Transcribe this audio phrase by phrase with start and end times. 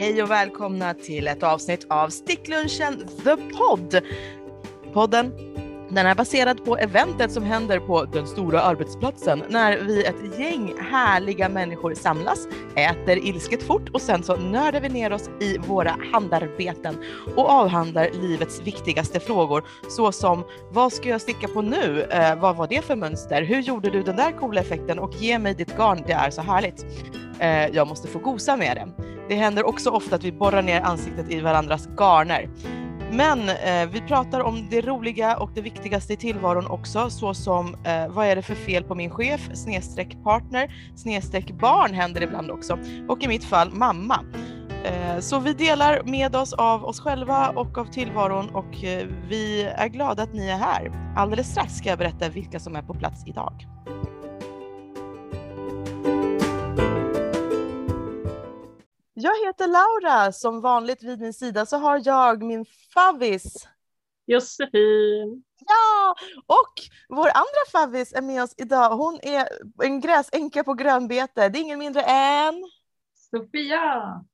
[0.00, 4.00] Hej och välkomna till ett avsnitt av Sticklunchen The Pod.
[4.92, 5.32] Podden
[5.90, 10.74] den är baserad på eventet som händer på den stora arbetsplatsen när vi ett gäng
[10.90, 15.96] härliga människor samlas, äter ilsket fort och sen så nördar vi ner oss i våra
[16.12, 16.96] handarbeten
[17.36, 22.02] och avhandlar livets viktigaste frågor såsom vad ska jag sticka på nu?
[22.02, 23.42] Eh, vad var det för mönster?
[23.42, 24.98] Hur gjorde du den där coola effekten?
[24.98, 26.86] Och ge mig ditt garn, det är så härligt.
[27.38, 29.17] Eh, jag måste få gosa med det.
[29.28, 32.48] Det händer också ofta att vi borrar ner ansiktet i varandras garner.
[33.12, 38.08] Men eh, vi pratar om det roliga och det viktigaste i tillvaron också, såsom eh,
[38.08, 42.78] vad är det för fel på min chef, snedstreck partner, snedstreck barn händer ibland också
[43.08, 44.20] och i mitt fall mamma.
[44.84, 49.62] Eh, så vi delar med oss av oss själva och av tillvaron och eh, vi
[49.62, 51.12] är glada att ni är här.
[51.16, 53.66] Alldeles strax ska jag berätta vilka som är på plats idag.
[59.20, 60.32] Jag heter Laura.
[60.32, 63.68] Som vanligt vid min sida så har jag min favvis.
[64.26, 65.44] Josefin.
[65.66, 66.14] Ja,
[66.46, 66.74] och
[67.08, 68.96] vår andra favvis är med oss idag.
[68.96, 69.48] Hon är
[69.84, 71.48] en gräsänka på grönbete.
[71.48, 72.54] Det är ingen mindre än
[73.30, 74.24] Sofia.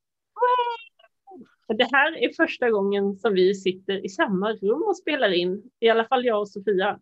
[1.69, 5.63] Det här är första gången som vi sitter i samma rum och spelar in.
[5.81, 7.01] I alla fall jag och Sofia.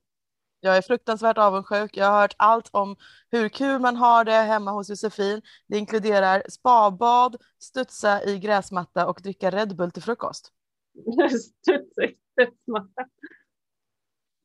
[0.65, 1.97] Jag är fruktansvärt avundsjuk.
[1.97, 2.97] Jag har hört allt om
[3.31, 5.43] hur kul man har det hemma hos Josefin.
[5.67, 10.53] Det inkluderar spabad, studsa i gräsmatta och dricka Red Bull till frukost.
[11.29, 13.07] studsa i studsmatta.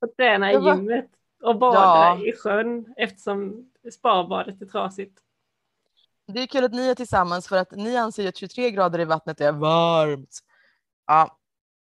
[0.02, 1.10] Och träna i gymmet
[1.44, 2.26] och bada Ja.
[2.26, 5.20] i sjön eftersom spabadet är trasigt.
[6.28, 9.06] Det är kul att ni är tillsammans för att ni anser att 23 grader i
[9.06, 10.40] vattnet är varmt.
[11.08, 11.37] Ja,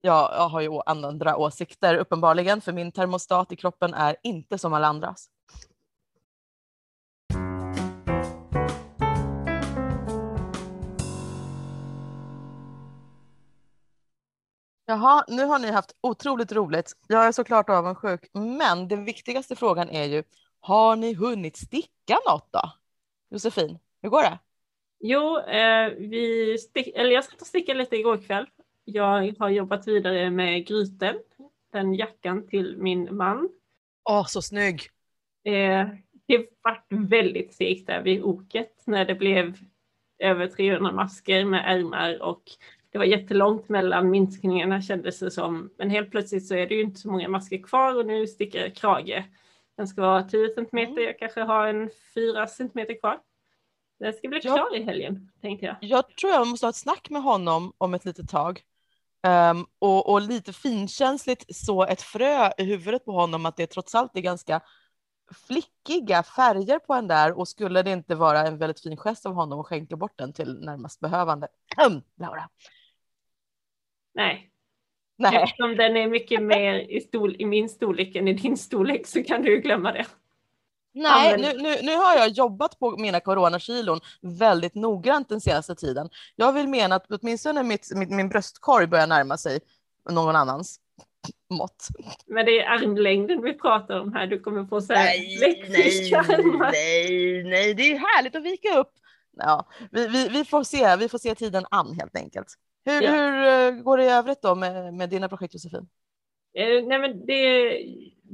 [0.01, 4.73] jag, jag har ju andra åsikter uppenbarligen för min termostat i kroppen är inte som
[4.73, 5.29] alla andras.
[14.85, 16.93] Jaha, nu har ni haft otroligt roligt.
[17.07, 20.23] Jag är såklart avundsjuk, men den viktigaste frågan är ju,
[20.59, 22.61] har ni hunnit sticka något då?
[23.29, 24.39] Josefin, hur går det?
[24.99, 28.47] Jo, eh, vi stick, eller jag satt och stickade lite igår kväll.
[28.85, 31.15] Jag har jobbat vidare med gryten,
[31.71, 33.49] den jackan till min man.
[34.09, 34.81] Åh, så snygg!
[35.43, 35.87] Eh,
[36.27, 39.57] det vart väldigt segt där vid oket när det blev
[40.19, 42.43] över 300 masker med ärmar och
[42.91, 45.69] det var jättelångt mellan minskningarna kändes det som.
[45.77, 48.59] Men helt plötsligt så är det ju inte så många masker kvar och nu sticker
[48.59, 49.23] jag krage.
[49.77, 51.03] Den ska vara 10 centimeter, Mm.
[51.03, 53.19] jag kanske har en 4 centimeter kvar.
[53.99, 55.75] Den ska bli klar i helgen, tänkte jag.
[55.81, 58.61] Jag tror jag måste ha ett snack med honom om ett litet tag.
[59.23, 63.95] Ehm, och, och lite finkänsligt så ett frö i huvudet på honom att det trots
[63.95, 64.61] allt är ganska
[65.47, 69.33] flickiga färger på den där och skulle det inte vara en väldigt fin gest av
[69.33, 71.47] honom att skänka bort den till närmast behövande.
[71.77, 72.49] Ahem, Laura.
[74.13, 74.51] Nej,
[75.17, 79.23] Nej, eftersom den är mycket mer i, i min storlek än i din storlek så
[79.23, 80.05] kan du glömma det.
[80.93, 86.09] Nej nu, nu, nu har jag jobbat på mina coronakilon väldigt noggrant den senaste tiden.
[86.35, 89.59] Jag vill mena att åtminstone mitt, mitt, min bröstkorg börjar närma sig
[90.09, 90.79] någon annans
[91.49, 91.87] mått.
[92.27, 94.27] Men det är armlängden vi pratar om här.
[94.27, 96.71] Du kommer få så här Nej, bläckfiskarmar.
[96.71, 98.91] nej, nej, det är härligt att vika upp.
[99.37, 102.47] Ja, vi, vi, vi, får se, vi får se tiden an helt enkelt.
[102.85, 103.11] Hur, Ja.
[103.11, 105.87] hur eh, går det i övrigt då med, med dina projekt Josefin?
[106.57, 107.69] Eh, nej men det,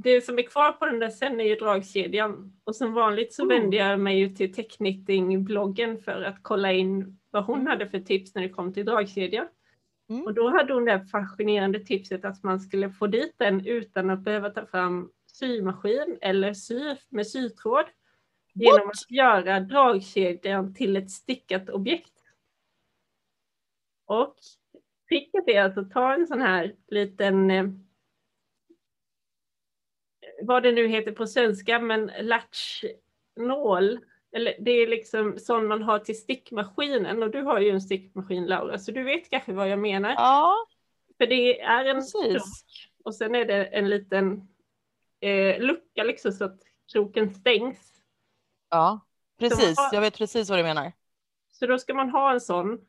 [0.04, 2.54] det som är kvar på den där sen är ju dragkedjan.
[2.64, 3.62] Och som vanligt så Mm.
[3.62, 7.68] vände jag mig ju till Techknitting-bloggen för att kolla in vad hon Mm.
[7.68, 9.48] hade för tips när det kom till dragkedja.
[10.10, 10.24] Mm.
[10.24, 14.20] Och då hade hon det fascinerande tipset att man skulle få dit den utan att
[14.20, 17.86] behöva ta fram symaskin eller sy med sytråd.
[18.54, 22.14] Genom att göra dragkedjan till ett stickat objekt.
[24.06, 24.36] Och
[25.10, 27.66] tricket är alltså att ta en sån här liten, eh,
[30.42, 34.00] vad det nu heter på svenska, men latchnål.
[34.32, 38.46] Eller det är liksom sån man har till stickmaskinen och du har ju en stickmaskin
[38.46, 40.10] Laura, så du vet kanske vad jag menar.
[40.10, 40.54] Ja,
[41.18, 42.42] För det är en krok
[43.04, 44.48] och sen är det en liten
[45.20, 46.60] eh, lucka liksom så att
[46.92, 47.94] kroken stängs.
[48.70, 49.00] Ja,
[49.40, 49.78] precis.
[49.78, 50.92] har- Jag vet precis vad du menar.
[51.52, 52.80] Så då ska man ha en sån,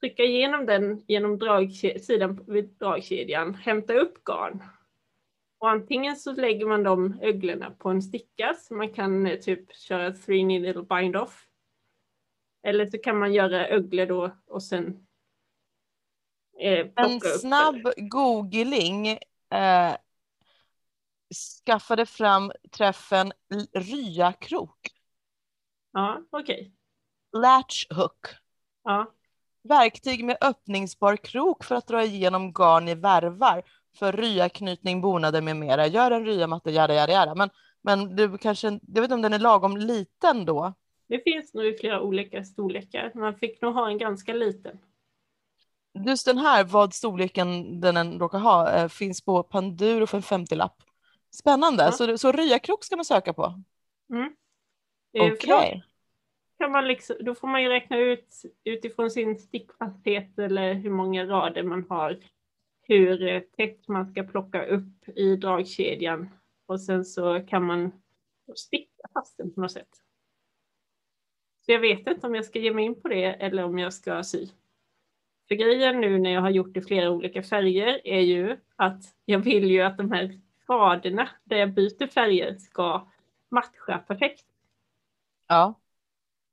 [0.00, 4.62] trycka igenom den genom dragke- sidan vid dragkedjan, hämta upp garn.
[5.64, 9.76] Och antingen så lägger man de öglorna på en sticka så man kan eh, typ
[9.76, 11.46] köra three needle bind off.
[12.62, 15.06] Eller så kan man göra öglor då och sen
[16.60, 19.96] eh, En snabb googling eh,
[21.64, 23.32] skaffade fram träffen
[23.74, 24.90] ryakrok.
[25.92, 26.72] Ja, okej.
[27.32, 28.26] Latch hook.
[28.82, 29.14] Ja.
[29.62, 33.64] Verktyg med öppningsbar krok för att dra igenom garn i värvar
[33.94, 35.86] för ryaknytning, bonader med mera.
[35.86, 37.34] Gör en ryamatta, jada, jada, jada.
[37.34, 37.50] Men,
[37.82, 40.74] men du kanske, jag vet inte om den är lagom liten då?
[41.06, 43.12] Det finns nog i flera olika storlekar.
[43.14, 44.78] Man fick nog ha en ganska liten.
[46.06, 50.22] Just den här, vad storleken den än råkar ha, eh, finns på Panduro för en
[50.22, 50.76] 50-lapp.
[51.30, 51.92] Spännande, Ja.
[51.92, 53.62] så, så ryakrok ska man söka på?
[54.10, 54.32] Mm.
[55.18, 55.72] Okej.
[55.72, 55.80] Eh,
[56.58, 61.26] kan man liksom, då får man ju räkna ut utifrån sin stickfasthet eller hur många
[61.26, 62.18] rader man har
[62.86, 66.28] hur eh, tätt man ska plocka upp i dragkedjan
[66.66, 67.92] och sen så kan man
[68.56, 69.88] sticka fast den på något sätt.
[71.66, 73.92] Så jag vet inte om jag ska ge mig in på det eller om jag
[73.92, 74.48] ska sy.
[75.48, 79.38] För grejen nu när jag har gjort i flera olika färger är ju att jag
[79.38, 83.08] vill ju att de här raderna där jag byter färger ska
[83.48, 84.46] matcha perfekt.
[85.48, 85.80] Ja.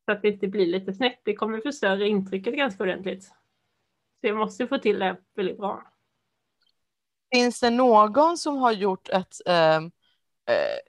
[0.05, 1.19] Så att det inte blir lite snett.
[1.23, 3.23] Det kommer förstöra intrycket ganska ordentligt.
[4.21, 5.91] Så jag måste få till det väldigt bra.
[7.33, 10.79] Finns det någon som har gjort ett eh, eh,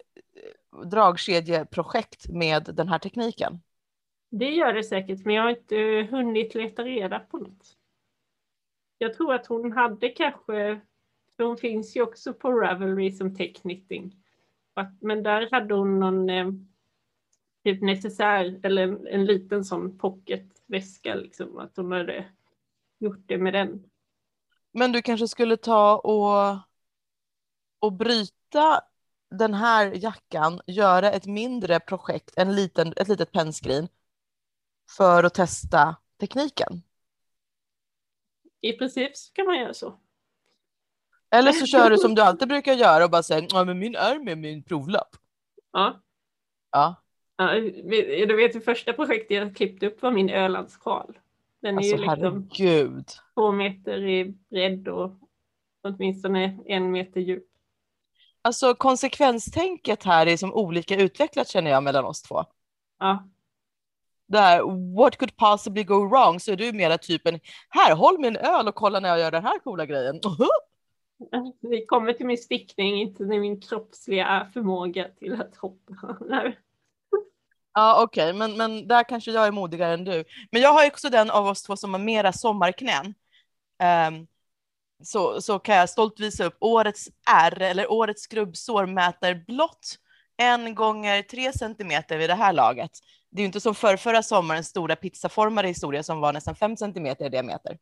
[0.85, 3.61] dragkedjeprojekt med den här tekniken?
[4.31, 7.77] Det gör det säkert, men jag har inte hunnit leta reda på något.
[8.99, 10.81] Jag tror att hon hade kanske,
[11.37, 14.17] för hon finns ju också på Ravelry som tech knitting.
[15.01, 16.47] Men där hade hon någon eh,
[17.65, 21.59] typ necessär eller en, en liten sån pocketväska liksom.
[21.59, 22.25] Att hon hade
[22.99, 23.91] gjort det med den.
[24.73, 26.59] Men du kanske skulle ta och,
[27.79, 28.81] och bryta
[29.31, 33.89] den här jackan, göra ett mindre projekt, en liten, ett litet pennskrin
[34.97, 36.83] för att testa tekniken.
[38.61, 39.99] I princip så kan man göra så.
[41.31, 43.97] Eller så kör du som du alltid brukar göra och bara säger ja men min
[43.97, 45.17] är min provlapp.
[45.73, 46.03] Ja.
[46.71, 47.03] Ja,
[47.37, 47.55] Ja,
[48.27, 51.19] du vet det första projektet jag klippte upp var min Ölandssjal.
[51.61, 53.07] Den är alltså ju liksom herregud.
[53.35, 55.11] Två meter i bredd och
[55.83, 57.45] åtminstone en meter djup.
[58.43, 62.45] Alltså konsekvenstänket här är som olika utvecklat känner jag mellan oss två.
[62.99, 63.29] Ja,
[64.27, 64.63] Där,
[64.97, 66.41] what could possibly go wrong?
[66.41, 69.45] Så är du mera typen, här håll min öl och kolla när jag gör den
[69.45, 70.21] här coola grejen.
[71.61, 76.17] vi kommer till min stickning, inte till min kroppsliga förmåga till att hoppa.
[76.21, 76.59] Nej.
[77.75, 80.25] Ja okej, men, men där kanske jag är modigare än du.
[80.51, 83.15] Men jag har också den av oss två som har mera sommarknän.
[83.79, 84.27] Ehm,
[85.03, 89.99] så, så kan jag stolt visa upp årets R eller årets skrubbsår mäter blott
[90.37, 92.91] en gånger tre centimeter vid det här laget.
[93.31, 96.77] Det är ju inte som för förra sommarens stora pizzaformade historia som var nästan fem
[96.77, 97.79] centimeter i diameter.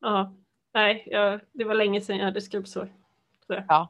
[0.00, 0.34] Ja,
[0.74, 2.92] nej, jag, det var länge sedan jag hade skrubbsår.
[3.46, 3.88] Jag.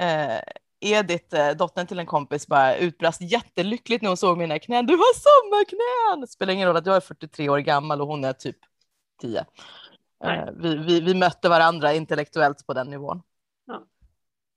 [0.00, 0.40] Eh,
[0.80, 4.86] Edith, eh, dottern till en kompis, bara utbrast jättelyckligt när hon såg mina knän.
[4.86, 6.28] Du har sommarknän!
[6.28, 8.56] Spelar ingen roll att jag är 43 år gammal och hon är typ
[9.22, 9.44] 10.
[10.24, 10.38] Nej.
[10.38, 13.22] Eh, vi, vi, vi mötte varandra intellektuellt på den nivån.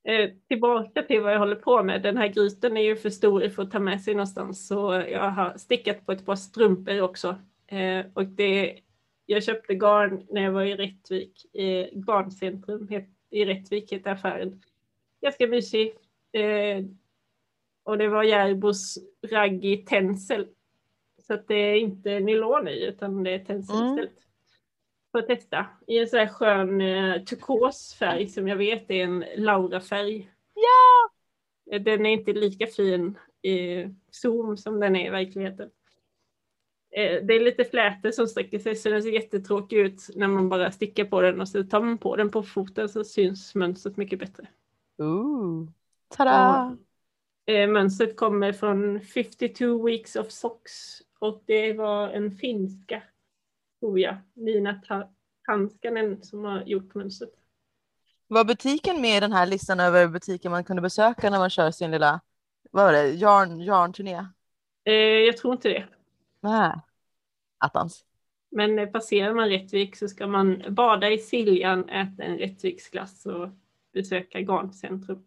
[0.07, 2.01] Eh, tillbaka till vad jag håller på med.
[2.01, 4.67] Den här grytan är ju för stor för att ta med sig någonstans.
[4.67, 7.35] Så jag har stickat på ett par strumpor också.
[7.67, 8.79] Eh, och det,
[9.25, 11.55] jag köpte garn när jag var i Rättvik.
[11.55, 14.61] Eh, garncentrum het, i Rättvik heter affären.
[15.21, 15.95] Ganska mysig.
[16.31, 16.85] Eh,
[17.83, 18.97] och det var Järbos
[19.31, 20.47] Raggi Tencel.
[21.27, 24.07] Så att det är inte nylon i utan det är tencel Mm.
[25.19, 25.29] Istället.
[25.29, 25.65] Får testa.
[25.87, 30.31] I en sån här skön eh, turkosfärg som jag vet är en Laura-färg.
[30.53, 31.09] Ja!
[31.75, 35.69] Eh, Den är inte lika fin i Zoom som den är i verkligheten.
[36.91, 40.49] Eh, Det är lite flätor som sträcker sig så den ser jättetråkig ut när man
[40.49, 43.97] bara stickar på den och så tar man på den på foten så syns mönstret
[43.97, 44.47] mycket bättre.
[44.97, 45.67] Ooh.
[46.17, 46.77] Tada!
[47.47, 53.03] Eh, Mönstret kommer från 52 Weeks of Socks och det var en finska,
[53.85, 55.09] tror jag, Nina Ta-
[55.45, 57.33] Tanskanen som har gjort mönstret.
[58.27, 61.71] Var butiken med i den här listan över butiker man kunde besöka när man kör
[61.71, 62.21] sin lilla,
[62.71, 64.25] vad var det, yarn, yarn-turné?
[64.83, 65.85] Eh, Jag tror inte det.
[66.41, 66.71] Nej.
[67.57, 68.05] Attans.
[68.51, 73.49] Men eh, passerar man Rättvik så ska man bada i Siljan, äta en Rättviksglass och
[73.93, 75.25] besöka Garncentrum.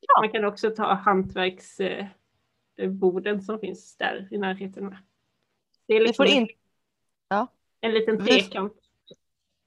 [0.00, 0.20] Ja.
[0.20, 4.96] Man kan också ta hantverksboden som finns där i närheten.
[5.86, 6.48] Det är liksom får, in,
[7.84, 8.72] en liten vi- trekant.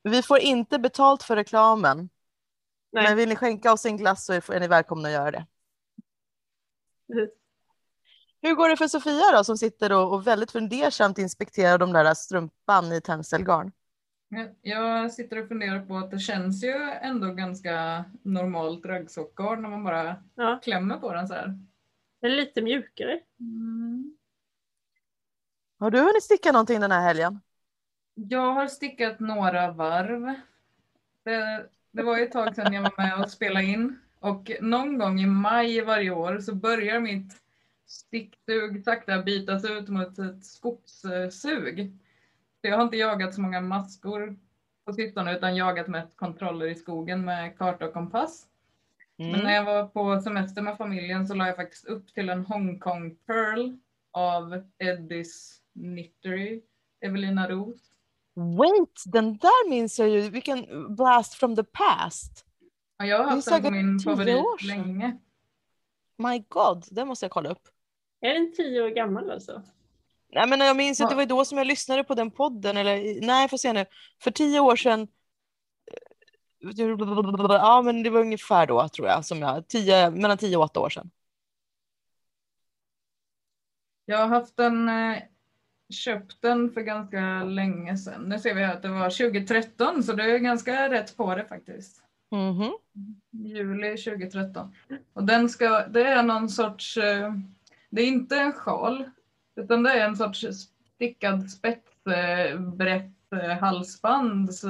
[0.03, 2.09] vi får inte betalt för reklamen.
[2.91, 3.03] Nej.
[3.03, 5.45] Men vill ni skänka oss en glass så är ni välkomna att göra det.
[8.41, 12.13] Hur går det för Sofia då som sitter och, och väldigt fundersamt inspekterar de där
[12.13, 13.71] strumpan i tenselgarn?
[14.29, 19.69] Jag- Jag sitter och funderar på att det känns ju ändå ganska normalt raggsockgarn när
[19.69, 21.45] man bara Ja, klämmer på den så här.
[22.21, 23.19] den är lite mjukare.
[23.39, 24.17] Mm.
[25.79, 27.39] Har du hunnit sticka någonting den här helgen?
[28.19, 30.33] Jag har stickat några varv.
[31.23, 35.19] Det, det var ett tag sedan jag var med och spelade in och någon gång
[35.19, 37.41] i maj varje år så börjar mitt
[37.85, 41.97] sticksug sakta bytas ut mot ett skogssug.
[42.61, 44.37] jag har inte jagat så många maskor
[44.85, 48.45] på sistone utan jagat mest kontroller i skogen med karta och kompass.
[49.17, 49.31] Mm.
[49.31, 52.45] Men när jag var på semester med familjen så la jag faktiskt upp till en
[52.45, 53.77] Hongkong Pearl
[54.11, 56.61] av Eddies Knittery,
[57.01, 57.96] Evelina Roos.
[58.37, 62.45] Wait, den där minns jag ju, vilken blast from the past.
[62.97, 65.17] Ja, jag har haft den på min favorit länge.
[66.17, 67.67] My god, den måste jag kolla upp.
[68.21, 69.63] Är den tio år gammal alltså?
[70.33, 71.05] Nej, men jag minns ja.
[71.05, 73.85] att det var då som jag lyssnade på den podden, eller nej, får se nu.
[74.21, 75.07] För tio år sedan
[76.59, 80.79] Ja, men det var ungefär då tror jag, som jag, tio, mellan tio och åtta
[80.79, 81.11] år sedan.
[84.05, 85.23] Jag har haft en, eh,
[85.89, 88.21] köpt den för ganska länge sedan.
[88.21, 92.03] Nu ser vi att det var 2013, så det är ganska rätt på det faktiskt.
[92.31, 92.71] Mm -hmm.
[93.31, 94.75] Juli 2013.
[95.13, 97.33] Och den ska, det är någon sorts, eh,
[97.89, 99.09] det är inte en sjal,
[99.55, 100.45] utan det är en sorts
[100.95, 104.65] stickad spetsbrett eh, halsbands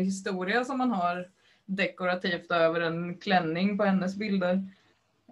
[0.00, 1.28] historia som man har
[1.64, 4.68] dekorativt över en klänning på hennes bilder.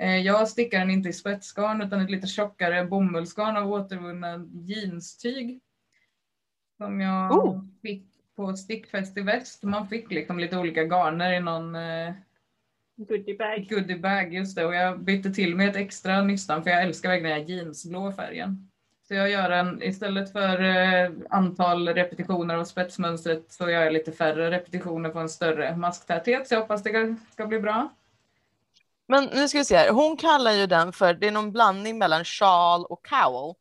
[0.01, 5.61] Eh, jag stickar den inte i spetsgarn utan ett lite tjockare bomullsgarn av återvunna jeanstyg.
[6.77, 7.65] Som jag oh.
[7.83, 9.63] fick på Stickfest i väst.
[9.63, 12.13] Man fick liksom lite olika garner i någon eh,
[12.97, 13.67] goodiebag.
[13.71, 14.35] goodiebag.
[14.35, 17.49] Just det, och jag bytte till med ett extra nystan för jag älskar verkligen den
[17.49, 18.71] här jeansblå färgen.
[19.09, 24.13] Så jag gör en, istället för eh, antal repetitioner av spetsmönstret så gör jag lite
[24.13, 26.49] färre repetitioner på en större masktäthet.
[26.49, 27.89] Så jag hoppas det ska bli bra.
[29.11, 29.91] Men nu ska vi se här.
[29.91, 33.55] Hon kallar ju den för, det är någon blandning mellan sjal och cowl.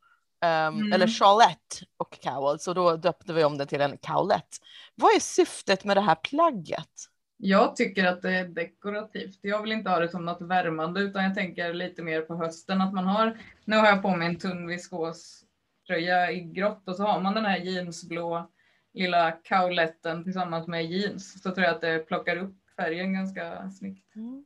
[0.45, 0.93] Um, mm.
[0.93, 4.57] Eller chalette och cowl, så då döpte vi om den till en cowlette.
[4.95, 6.89] Vad är syftet med det här plagget?
[7.37, 9.39] Jag tycker att det är dekorativt.
[9.41, 12.81] Jag vill inte ha det som något värmande utan jag tänker lite mer på hösten
[12.81, 17.03] att man har, nu har jag på mig en tunn viskoströja i grått och så
[17.03, 18.49] har man den här jeansblå
[18.93, 24.15] lilla kauletten tillsammans med jeans så tror jag att det plockar upp färgen ganska snyggt.
[24.15, 24.45] Mm.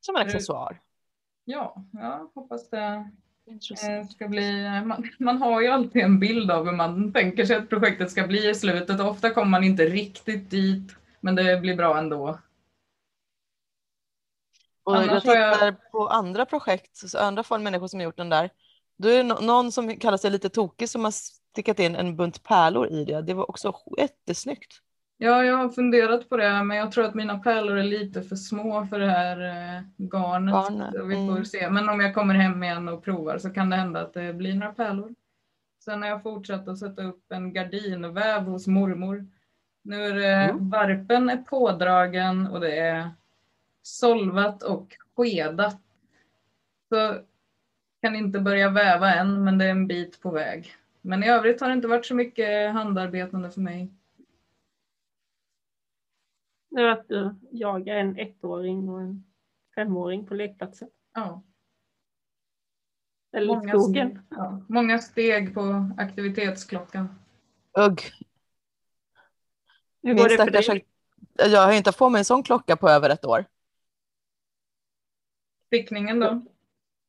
[0.00, 0.80] Som en accessoar?
[1.44, 3.10] Ja, jag hoppas det
[3.50, 7.56] Eh, ska bli, man, man, har ju alltid en bild av hur man tänker sig
[7.56, 9.00] att projektet ska bli i slutet.
[9.00, 12.38] Ofta kommer man inte riktigt dit, men det blir bra ändå.
[14.84, 15.90] Och Annars jag tittar jag...
[15.90, 18.50] på andra projekt, andra folk, människor som har gjort den där.
[18.96, 22.42] Då är det någon som kallar sig lite tokig som har stickat in en bunt
[22.42, 23.22] pärlor i det.
[23.22, 24.80] Det var också jättesnyggt.
[25.20, 28.36] Ja, jag har funderat på det, men jag tror att mina pärlor är lite för
[28.36, 30.54] små för det här eh, garnet.
[30.54, 30.94] garnet.
[30.94, 31.44] Vi får mm.
[31.44, 31.70] se.
[31.70, 34.54] Men om jag kommer hem igen och provar så kan det hända att det blir
[34.54, 35.14] några pärlor.
[35.84, 39.26] Sen har jag fortsatt att sätta upp en gardinväv hos mormor.
[39.82, 40.70] Nu är det, mm.
[40.70, 43.10] varpen är pådragen och det är
[43.82, 45.80] solvat och skedat.
[46.88, 47.20] Så
[48.02, 50.74] kan inte börja väva än, men det är en bit på väg.
[51.00, 53.88] Men i övrigt har det inte varit så mycket handarbetande för mig.
[56.70, 59.24] Det var att du jagar en ettåring och en
[59.74, 60.88] femåring på lekplatsen.
[61.14, 61.42] Ja.
[63.32, 64.10] Eller många skogen.
[64.10, 64.62] Steg, ja.
[64.68, 67.18] Många steg på aktivitetsklockan.
[67.78, 68.02] Ugg.
[70.02, 70.86] Hur går det för dig?
[71.34, 73.44] Jag har inte fått mig en sån klocka på över ett år.
[75.66, 76.42] Stickningen då?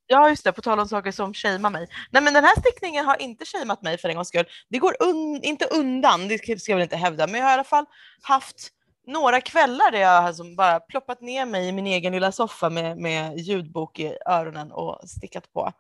[0.08, 1.88] Ja, just det, på tal om saker som shamear mig.
[2.12, 4.46] Nej, men den här stickningen har inte shameat mig för en gångs skull.
[4.70, 7.54] Det går un inte undan, det ska jag väl inte hävda, men jag har i
[7.54, 7.86] alla fall
[8.22, 8.70] haft
[9.10, 12.98] några kvällar där jag alltså bara ploppat ner mig i min egen lilla soffa med,
[12.98, 15.74] med ljudbok i öronen och stickat på.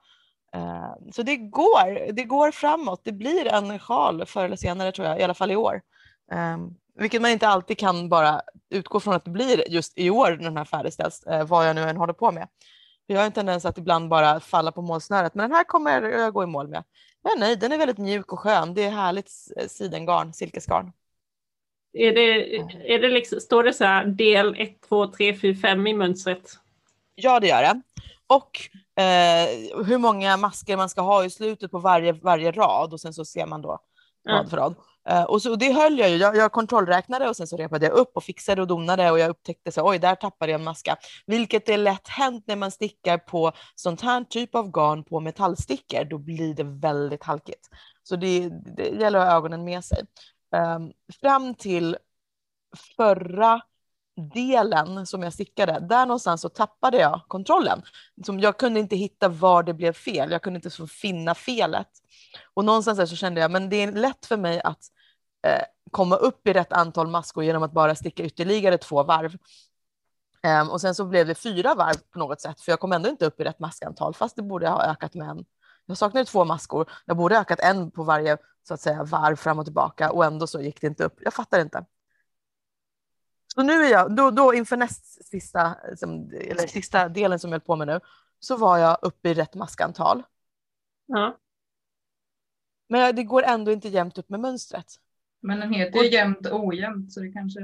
[0.55, 3.01] Uh, så det går, det går framåt.
[3.03, 5.81] Det blir en sjal förr eller senare tror jag, i alla fall i år.
[6.31, 10.29] Um, vilket man inte alltid kan bara utgå från att det blir just i år
[10.29, 12.48] när den här färdigställs, uh, vad jag nu än håller på med.
[13.07, 16.33] jag har en tendens att ibland bara falla på målsnöret, men den här kommer jag
[16.33, 16.83] gå i mål med.
[17.24, 18.74] Jag är nöjd, den är väldigt mjuk och skön.
[18.74, 19.29] Det är härligt
[19.67, 20.91] sidengarn, silkesgarn.
[21.93, 22.55] Är det,
[22.93, 26.51] är det liksom, står det så här del 1, 2, 3, 4, 5 i mönstret?
[27.15, 27.81] Ja, det gör det.
[28.27, 28.60] Och
[29.03, 33.13] eh, hur många masker man ska ha i slutet på varje, varje rad och sen
[33.13, 33.79] så ser man då
[34.29, 34.75] rad för rad.
[35.12, 36.15] Uh, och, så, och det höll jag ju.
[36.15, 39.29] Jag, jag kontrollräknade och sen så repade jag upp och fixade och donade och jag
[39.29, 40.98] upptäckte så oj, där tappade jag en maska.
[41.25, 46.03] Vilket är lätt hänt när man stickar på sånt här typ av garn på metallstickor.
[46.03, 47.69] Då blir det väldigt halkigt.
[48.03, 50.05] Så det, det gäller att ha ögonen med sig.
[50.51, 51.98] Um, fram till
[52.98, 53.62] förra
[54.34, 57.82] delen som jag stickade, där någonstans så tappade jag kontrollen.
[58.25, 60.32] Som jag kunde inte hitta var det blev fel.
[60.32, 61.89] Jag kunde inte så finna felet.
[62.53, 64.79] Och någonstans så kände jag, men det är lätt för mig att
[65.48, 69.38] eh, komma upp i rätt antal maskor genom att bara sticka ytterligare två varv.
[70.62, 73.10] Um, och sen så blev det fyra varv på något sätt, för jag kom ändå
[73.10, 75.46] inte upp i rätt maskantal, fast det borde ha ökat med en.
[75.86, 76.91] Jag saknade två maskor.
[77.06, 78.38] Jag borde ha ökat en på varje
[78.69, 81.19] så att säga varv fram och tillbaka och ändå så gick det inte upp.
[81.21, 81.85] Jag fattar inte.
[83.55, 87.65] Så nu är jag, då, då inför näst sista, eller sista delen som jag höll
[87.65, 87.99] på med nu,
[88.39, 90.23] så var jag uppe i rätt maskantal.
[91.05, 91.38] Ja.
[92.89, 94.95] Men det går ändå inte jämnt upp med mönstret.
[95.41, 97.59] Men den heter ju jämnt ojämnt så det kanske...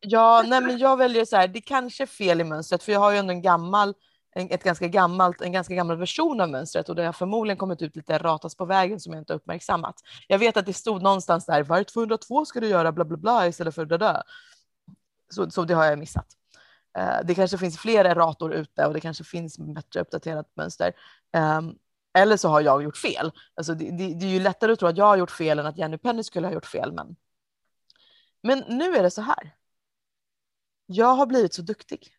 [0.00, 3.00] Ja, nej men jag väljer så här, det kanske är fel i mönstret för jag
[3.00, 3.94] har ju ändå en gammal,
[4.32, 7.82] en, ett ganska gammalt, en ganska gammal version av mönstret och det har förmodligen kommit
[7.82, 9.94] ut lite ratas på vägen som jag inte uppmärksammat.
[10.28, 13.46] Jag vet att det stod någonstans där, varje 202 ska du göra bla bla bla
[13.46, 14.22] istället för det där.
[15.28, 16.26] Så, så det har jag missat.
[16.98, 20.92] Eh, det kanske finns fler errator ute och det kanske finns bättre uppdaterat mönster.
[21.32, 21.74] Ehm,
[22.14, 23.32] eller så har jag gjort fel.
[23.54, 25.66] Alltså det, det, det, är ju lättare att tro att jag har gjort fel än
[25.66, 26.92] att Jenny Penny skulle ha gjort fel.
[26.92, 27.16] Men,
[28.42, 29.56] men nu är det så här.
[30.86, 32.14] Jag har blivit så duktig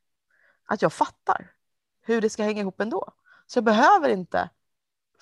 [0.65, 1.51] att jag fattar
[2.01, 3.13] hur det ska hänga ihop ändå.
[3.47, 4.49] Så jag behöver inte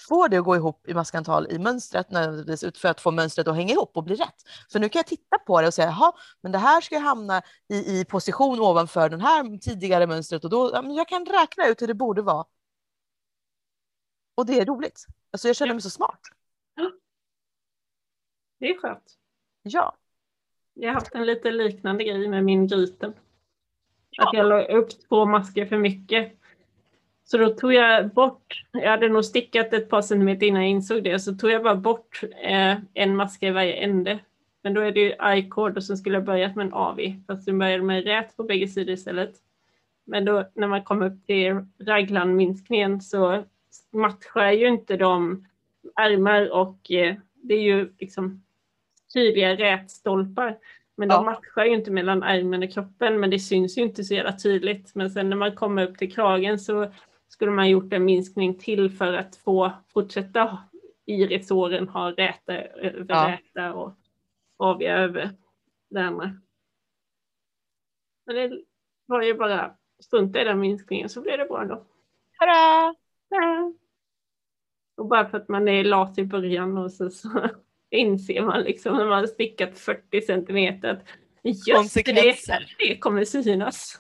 [0.08, 3.56] få det att gå ihop i maskantal i mönstret nödvändigtvis för att få mönstret att
[3.56, 4.44] hänga ihop och bli rätt.
[4.72, 7.42] För nu kan jag titta på det och säga, jaha, men det här ska hamna
[7.68, 11.82] i, i position ovanför den här tidigare mönstret och då, ja, jag kan räkna ut
[11.82, 12.46] hur det borde vara
[14.36, 15.06] och det är roligt.
[15.32, 16.22] Alltså jag känner mig så smart.
[18.60, 19.18] Det är skönt.
[19.62, 19.98] Ja.
[20.74, 23.14] Jag har haft en lite liknande grej med min gryten.
[24.10, 24.28] Ja.
[24.28, 26.39] Att jag la upp två masker för mycket.
[27.32, 31.04] Så då tog jag bort, jag hade nog stickat ett par centimeter innan jag insåg
[31.04, 34.20] det, så tog jag bara bort eh, en maska i varje ände.
[34.64, 37.48] Men då är det ju I-cord och så skulle jag börjat med en AV, fast
[37.48, 39.36] jag började med rät på bägge sidor istället.
[40.06, 43.44] Men då när man kom upp till raglanminskningen så
[43.92, 45.46] matchar ju inte de
[45.96, 48.44] ärmar och eh, det är ju liksom
[49.14, 50.58] tydliga rätstolpar.
[50.96, 51.16] Men ja.
[51.16, 54.38] de matchar ju inte mellan ärmen och kroppen, men det syns ju inte så jävla
[54.38, 54.96] tydligt.
[54.96, 56.92] Men sen när man kommer upp till kragen så
[57.30, 60.58] skulle man gjort en minskning till för att få fortsätta
[61.06, 63.38] i resåren ha räta över ja.
[63.38, 63.94] räta och
[64.58, 65.30] aviga över
[65.90, 66.32] det andra.
[68.26, 68.62] Men det
[69.06, 71.86] var ju bara strunta i den minskningen så blev det bra ändå.
[72.40, 72.96] Hurra!
[74.98, 77.50] Och bara för att man är lat i början och så, så
[77.90, 81.04] inser man liksom när man har stickat 40 centimeter att
[81.68, 82.36] just det,
[82.80, 84.00] det kommer synas.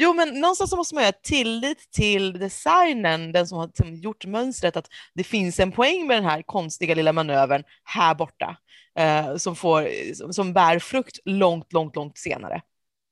[0.00, 4.26] Jo, men någonstans så måste man ha tillit till designen, den som har liksom gjort
[4.26, 8.56] mönstret, att det finns en poäng med den här konstiga lilla manövern här borta
[8.98, 9.88] eh, som, får,
[10.32, 12.62] som bär frukt långt, långt, långt senare.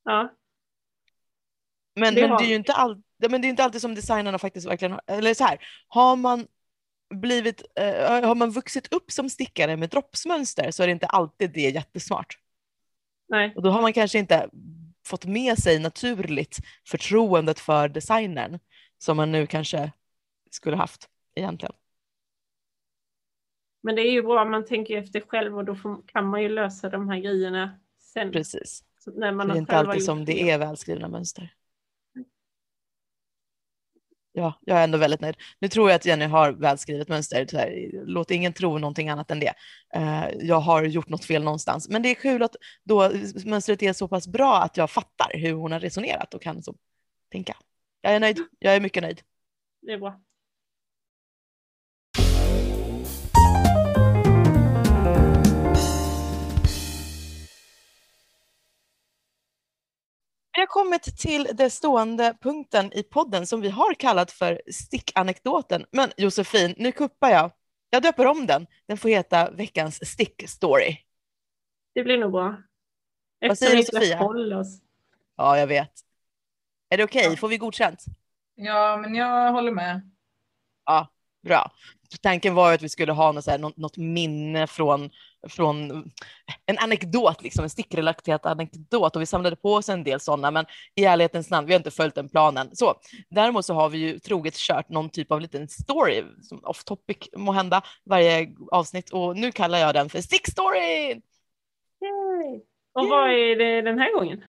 [0.05, 0.33] Ja.
[1.97, 4.39] Men det, men det är ju inte all, men det är inte alltid som designerna
[4.39, 6.47] faktiskt verkligen har, eller så här, har man
[7.15, 11.51] blivit, eh, har man vuxit upp som stickare med droppsmönster så är det inte alltid
[11.53, 12.39] det jättesmart.
[13.29, 13.53] Nej.
[13.57, 14.49] Och då har man kanske inte
[15.07, 18.59] fått med sig naturligt förtroendet för designern
[18.99, 19.93] som man nu kanske
[20.51, 21.75] skulle haft egentligen.
[23.83, 26.49] Men det är ju bra, man tänker efter själv och då får, kan man ju
[26.49, 28.33] lösa de här grejerna sen.
[28.33, 28.85] Precis.
[29.15, 31.55] när man det är inte alltid som det är välskrivna mönster
[34.37, 35.37] ja, jag är ändå väldigt nöjd.
[35.59, 37.47] Nu tror jag att Jenny har välskrivet mönster.
[37.51, 39.53] Så här, låt ingen tro någonting annat än det.
[39.95, 41.89] Eh, jag har gjort något fel någonstans.
[41.89, 43.11] Men det är kul att då
[43.45, 46.75] mönstret är så pass bra att jag fattar hur hon har resonerat och kan så
[47.33, 47.57] tänka.
[48.01, 48.39] Jag är nöjd.
[48.59, 49.21] Jag är mycket nöjd.
[49.83, 50.21] Det är bra.
[60.57, 65.87] Vi har kommit till den stående punkten i podden som vi har kallat för stickanekdoten.
[65.91, 67.51] Men Josefin, nu kuppar jag.
[67.91, 68.67] Jag döper om den.
[68.87, 70.97] Den får heta veckans stickstory.
[71.95, 72.57] Det blir nog bra.
[73.41, 74.19] Vad säger du Sofia?
[75.37, 75.93] Ja, jag vet.
[76.89, 77.21] Är det okej?
[77.21, 77.33] Okay?
[77.33, 77.37] Ja.
[77.37, 78.05] Får vi godkänt?
[78.55, 80.11] Ja, men jag håller med.
[80.85, 81.09] Ja,
[81.47, 81.71] bra.
[82.23, 85.11] Tanken var ju att vi skulle ha något, så här, något, något minne från
[85.49, 85.91] från
[86.67, 90.67] en anekdot, liksom, en stickrelaterad anekdot och vi samlade på oss en del sådana, men
[90.95, 92.77] i ärlighetens namn, vi har inte följt den planen.
[92.77, 92.95] Så
[93.31, 97.17] däremot så har vi ju troget kört någon typ av liten story, som off topic
[97.37, 101.21] må hända, varje avsnitt och nu kallar jag den för stickstory.
[102.03, 102.61] Yay.
[102.95, 104.45] Och vad är det den här gången?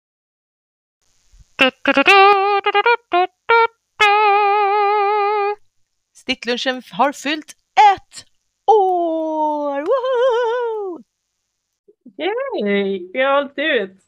[6.24, 7.54] Sticklunchen har fyllt
[7.92, 8.26] ett
[8.72, 9.82] år!
[9.82, 11.04] Woho!
[12.18, 13.10] Yay!
[13.14, 14.02] Vi har hållit ut.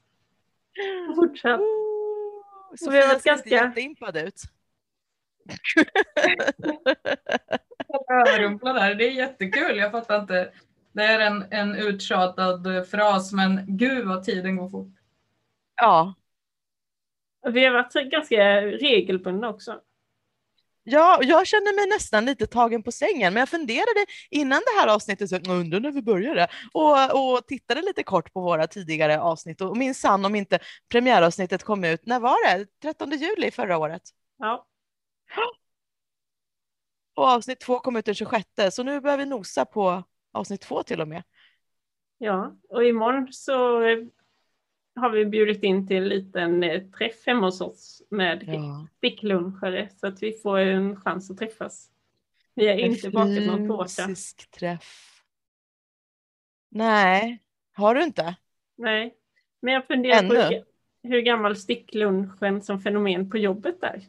[1.16, 1.60] Fortsätt.
[2.80, 4.42] Sofia vi har varit ganska- jätteimpad ut.
[8.10, 8.96] Överrumplad där.
[8.96, 9.78] Det är jättekul.
[9.78, 10.52] Jag fattar inte.
[10.92, 14.94] Det är en, en uttjatad fras, men gud vad tiden går fort.
[15.82, 16.14] Ja,
[17.52, 19.82] Vi har varit ganska regelbundna också.
[20.88, 24.88] Ja, jag känner mig nästan lite tagen på sängen, men jag funderade innan det här
[24.96, 29.22] avsnittet, så jag undrar när vi började, och, och tittade lite kort på våra tidigare
[29.22, 32.68] avsnitt och minsann om inte premiäravsnittet kom ut, när var det?
[32.82, 34.02] 13 juli förra året.
[34.38, 34.68] Ja,
[37.16, 40.84] Och avsnitt två kom ut den 26, så nu börjar vi nosa på avsnitt två
[40.84, 41.24] till och med.
[42.18, 42.56] ja.
[42.70, 43.82] och imorgon så
[44.96, 48.88] har vi bjudit in till en liten eh, träff hemma hos oss med Ja.
[48.98, 51.90] sticklunchare så att vi får en chans att träffas.
[52.54, 54.08] Vi har inte bakat någon tårta.
[54.08, 55.22] fysisk träff.
[56.70, 57.40] Nej,
[57.74, 58.36] har du inte?
[58.76, 59.16] Nej,
[59.62, 60.56] men jag funderar på Ännu?
[60.56, 60.64] hur,
[61.10, 64.02] hur gammal sticklunchen som fenomen på jobbet är.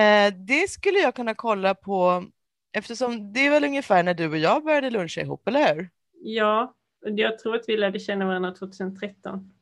[0.00, 2.24] Eh, det skulle jag kunna kolla på
[2.72, 5.90] eftersom det är väl ungefär när du och jag började luncha ihop, eller hur?
[6.20, 9.52] Ja, jag tror att vi lärde känna varandra 2013.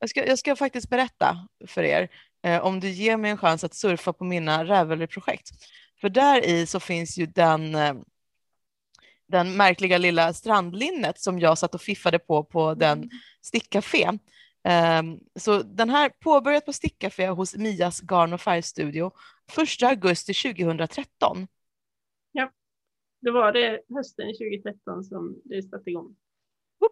[0.00, 2.08] Jag ska, jag ska faktiskt berätta för er
[2.42, 5.50] eh, om du ger mig en chans att surfa på mina Ravelry-projekt.
[6.00, 7.94] För där i så finns ju den, eh,
[9.26, 13.10] den märkliga lilla strandlinnet som jag satt och fiffade på på den
[13.42, 14.08] stickcafé.
[15.00, 19.12] Um, så den här påbörjat på stickcafé hos Mias garn och färgstudio
[19.80, 21.46] 1 augusti 2013.
[23.20, 26.16] Då var det hösten 2013 som det satte igång.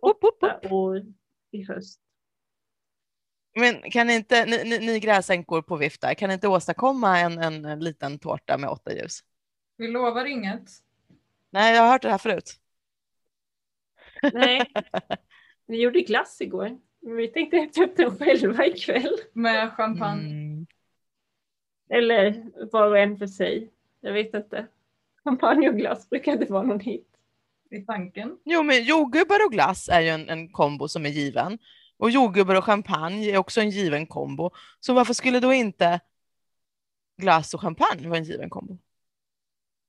[0.01, 1.03] Åtta år
[1.51, 2.01] i höst.
[3.55, 7.39] Men kan inte ni, ni, ni gräsänkor på vift där, kan ni inte åstadkomma en,
[7.39, 9.21] en, en liten tårta med åtta ljus?
[9.77, 10.71] Vi lovar inget.
[11.51, 12.61] Nej, jag har hört det här förut.
[14.33, 14.73] Nej,
[15.67, 16.79] vi gjorde glass igår.
[17.01, 19.17] Men vi tänkte äta upp den själva ikväll.
[19.33, 20.31] Med champagne.
[20.31, 20.67] Mm.
[21.91, 23.71] Eller var och en för sig.
[24.01, 24.67] Jag vet inte.
[25.25, 27.18] Champagne och glass brukar inte vara någon hit.
[27.71, 28.39] I tanken.
[28.45, 31.59] Jo, men jordgubbar och glass är ju en, en kombo som är given.
[31.97, 34.51] Och jordgubbar och champagne är också en given kombo.
[34.81, 36.01] Så varför skulle då inte
[37.17, 38.79] glass och champagne vara en given kombo?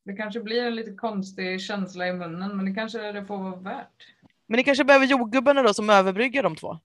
[0.04, 3.56] Det kanske blir en lite konstig känsla i munnen, men det kanske det får vara
[3.56, 4.08] värt.
[4.46, 6.80] Men ni kanske behöver jordgubbarna då som överbryggar de två?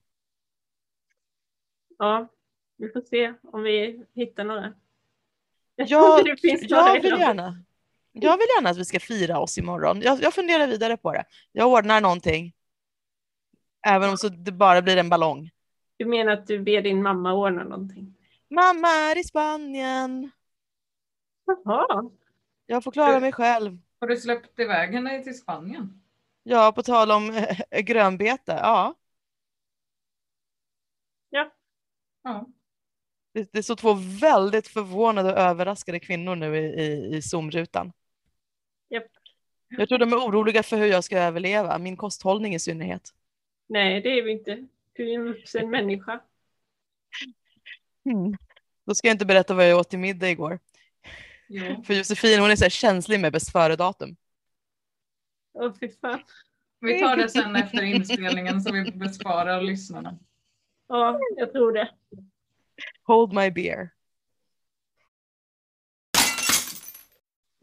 [1.97, 2.27] Ja,
[2.77, 4.73] vi får se om vi hittar några.
[5.75, 7.63] Jag Ja, det finns några Jag vill gärna.
[8.17, 10.01] Jag vill gärna att vi ska fira oss imorgon.
[10.01, 11.25] Jag, jag funderar vidare på det.
[11.51, 12.53] Jag ordnar någonting.
[13.87, 15.51] Även om så det bara blir en ballong.
[15.97, 18.15] Du menar att du ber din mamma ordna någonting?
[18.49, 20.31] Mamma är i Spanien.
[21.45, 22.09] Jaha,
[22.65, 23.77] Jag får klara mig själv.
[23.99, 26.01] Har du släppt iväg henne till Spanien?
[26.43, 27.29] Ja, på tal om
[27.71, 28.59] eh, grönbete.
[28.61, 28.95] Ja,
[32.23, 32.45] Ja.
[33.33, 37.91] det, det står två väldigt förvånade och överraskade kvinnor nu i, i, i Zoom-rutan.
[39.77, 43.13] Jag tror de är oroliga för hur jag ska överleva, min kosthållning i synnerhet.
[43.67, 44.67] nej det är vi inte.
[44.93, 46.19] Du är en vuxen människa.
[48.05, 48.37] Mm.
[48.85, 50.59] Då ska jag inte berätta vad jag åt till middag igår.
[51.47, 51.83] Jo.
[51.83, 54.15] För Josefin hon är så känslig med bäst före-datum.
[55.53, 56.19] Åh fy fan.
[56.79, 60.19] Vi tar det sen efter inspelningen så vi besparar lyssnarna.
[60.87, 61.89] Ja, jag tror det.
[63.03, 63.89] Hold my beer.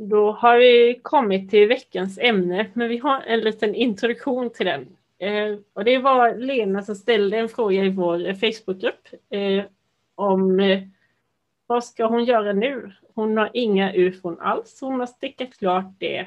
[0.09, 4.97] Då har vi kommit till veckans ämne, men vi har en liten introduktion till den.
[5.19, 9.65] Eh, och det var Lena som ställde en fråga i vår eh, Facebookgrupp eh,
[10.15, 10.83] om eh,
[11.67, 12.93] vad ska hon göra nu?
[13.15, 14.81] Hon har inga ufon alls.
[14.81, 16.27] Hon har stickat klart det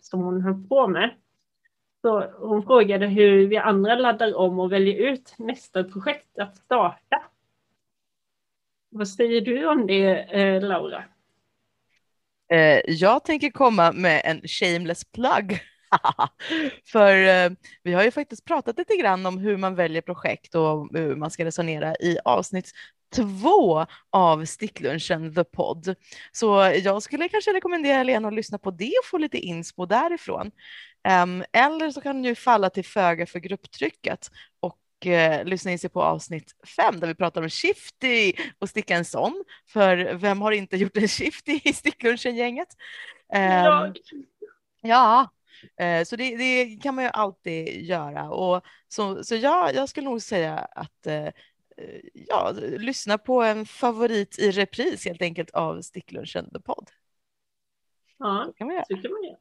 [0.00, 1.10] som hon höll på med.
[2.02, 7.22] Så hon frågade hur vi andra laddar om och väljer ut nästa projekt att starta.
[8.88, 11.04] Vad säger du om det, eh, Laura?
[12.52, 15.60] Eh, jag tänker komma med en shameless plug.
[16.92, 17.50] För eh,
[17.82, 21.30] vi har ju faktiskt pratat lite grann om hur man väljer projekt och hur man
[21.30, 22.72] ska resonera i avsnitt
[23.16, 25.94] två av Sticklunchen The Pod.
[26.32, 30.50] Så jag skulle kanske rekommendera Lena att lyssna på det och få lite inspo därifrån.
[31.08, 34.28] Ehm, eller så kan du ju falla till föga för grupptrycket
[34.60, 38.96] och eh, lyssna in sig på avsnitt fem där vi pratar om Shifty och sticka
[38.96, 39.44] en sån.
[39.66, 42.68] För vem har inte gjort en Shifty i Sticklunchen-gänget?
[43.32, 43.98] Em, Jag.
[44.82, 45.28] Ja,
[45.76, 48.30] eh, så det, det kan man ju alltid göra.
[48.30, 51.32] Och så, så ja, jag skulle nog säga att eh, eh,
[52.12, 56.90] ja, lyssna på en favorit i repris helt enkelt av Sticklunchen The Pod.
[58.18, 58.44] Ja.
[58.46, 58.84] Så kan man göra.
[58.88, 59.36] Så kan man göra.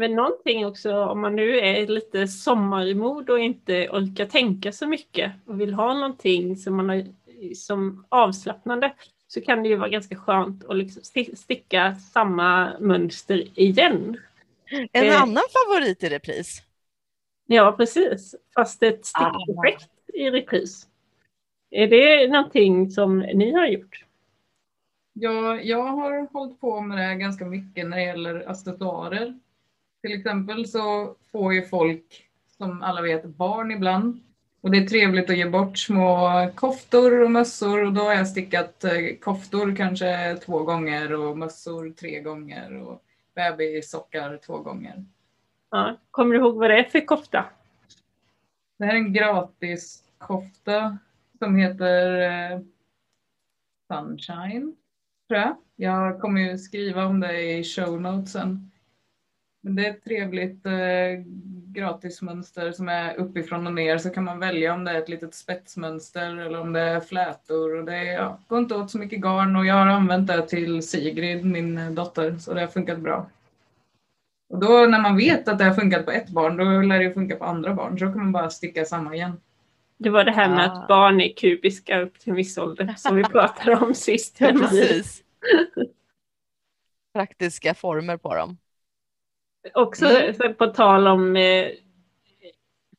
[0.00, 5.32] Men någonting också om man nu är lite sommarmod och inte orkar tänka så mycket
[5.46, 7.06] och vill ha någonting som man har
[7.54, 8.92] som avslappnande
[9.26, 11.02] så kan det ju vara ganska skönt att liksom
[11.36, 14.20] sticka samma mönster igen.
[14.92, 16.62] En eh, annan favorit i repris?
[17.46, 18.34] Ja, precis.
[18.54, 20.16] Fast ett stickprojekt ah.
[20.16, 20.86] i repris.
[21.70, 24.04] Är det någonting som ni har gjort?
[25.12, 29.38] Ja, jag har hållit på med det ganska mycket när det gäller accessoarer.
[30.02, 34.20] Till exempel så får ju folk, som alla vet, barn ibland.
[34.60, 38.28] Och det är trevligt att ge bort små koftor och mössor och då har jag
[38.28, 43.02] stickat eh, koftor kanske två gånger och mössor tre gånger och
[43.34, 45.04] bebissockar två gånger.
[45.70, 47.44] Ja, kommer du ihåg vad det är för kofta?
[48.78, 50.98] Det här är en gratis kofta
[51.38, 52.60] som heter eh,
[53.88, 54.76] Sunshine,
[55.28, 55.56] tror jag.
[55.76, 58.69] Jag kommer ju skriva om det i show notesen.
[59.60, 60.72] Men det är ett trevligt eh,
[61.72, 65.34] gratismönster som är uppifrån och ner så kan man välja om det är ett litet
[65.34, 67.76] spetsmönster eller om det är flätor.
[67.76, 70.48] Och det är, ja, går inte åt så mycket garn och jag har använt det
[70.48, 73.26] till Sigrid, min dotter, så det har funkat bra.
[74.48, 77.04] Och då när man vet att det har funkat på ett barn, då lär det
[77.04, 77.98] ju funka på andra barn.
[77.98, 79.40] Så då kan man bara sticka samma igen.
[79.96, 80.72] Det var det här med ah.
[80.72, 84.36] att barn är kubiska upp till en viss ålder som vi pratade om sist.
[84.40, 85.22] Ja, precis.
[87.14, 88.58] Praktiska former på dem.
[89.74, 90.54] Också mm.
[90.54, 91.68] på tal om eh,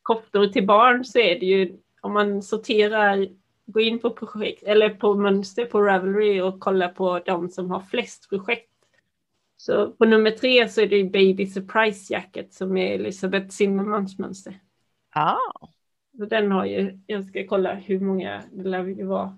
[0.02, 3.28] koftor till barn så är det ju om man sorterar,
[3.66, 7.80] går in på projekt eller på mönster på Ravelry och kollar på de som har
[7.80, 8.68] flest projekt.
[9.58, 14.60] Så på nummer tre så är det Baby Surprise Jacket som är Elisabeth Zimmermans mönster.
[15.10, 15.38] Ah.
[16.18, 19.38] Så den har ju, jag ska kolla hur många, det lär ju vara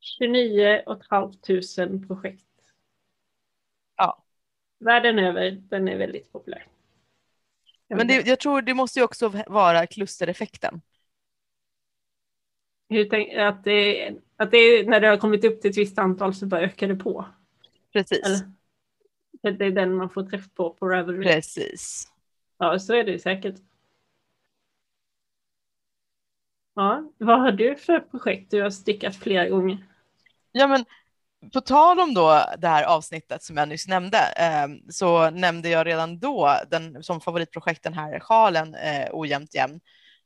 [0.00, 2.51] 29 500 projekt.
[4.82, 6.66] Världen över, den är väldigt populär.
[7.88, 10.80] Men det, jag tror det måste ju också vara klustereffekten.
[13.10, 16.46] Tänk, att, det, att det när det har kommit upp till ett visst antal så
[16.46, 17.26] bara ökar det på?
[17.92, 18.44] Precis.
[19.42, 21.22] Eller, det är den man får träff på på Ravelry.
[21.22, 22.12] Precis.
[22.58, 23.54] Ja, så är det säkert.
[26.74, 29.86] Ja, vad har du för projekt du har stickat flera gånger?
[30.52, 30.84] Ja, men
[31.52, 35.86] på tal om då det här avsnittet som jag nyss nämnde eh, så nämnde jag
[35.86, 39.80] redan då den, som favoritprojekt den här sjalen eh, ojämnt jämn.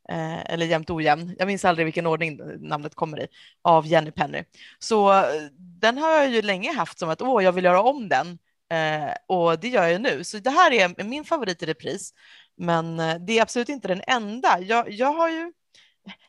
[0.08, 3.26] Eh, eller jämnt ojämn, jag minns aldrig vilken ordning namnet kommer i,
[3.62, 4.44] av Jenny Penny.
[4.78, 5.24] Så eh,
[5.58, 8.38] den har jag ju länge haft som att åh, jag vill göra om den
[8.72, 10.24] eh, och det gör jag nu.
[10.24, 12.12] Så det här är min favorit i repris,
[12.56, 14.60] men eh, det är absolut inte den enda.
[14.60, 15.52] Jag, jag har ju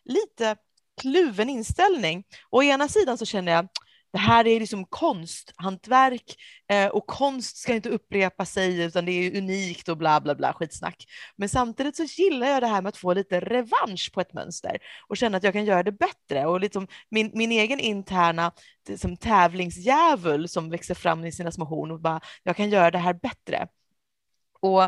[0.06, 0.56] lite
[1.02, 2.24] kluven inställning.
[2.50, 3.68] Å ena sidan så känner jag
[4.12, 6.36] det här är liksom konsthantverk
[6.72, 10.54] eh, och konst ska inte upprepa sig utan det är unikt och bla bla bla
[10.54, 11.06] skitsnack.
[11.36, 14.78] Men samtidigt så gillar jag det här med att få lite revansch på ett mönster
[15.08, 18.52] och känna att jag kan göra det bättre och liksom min, min egen interna
[18.90, 22.98] liksom, tävlingsdjävul som växer fram i sina små horn och bara jag kan göra det
[22.98, 23.68] här bättre.
[24.60, 24.84] Och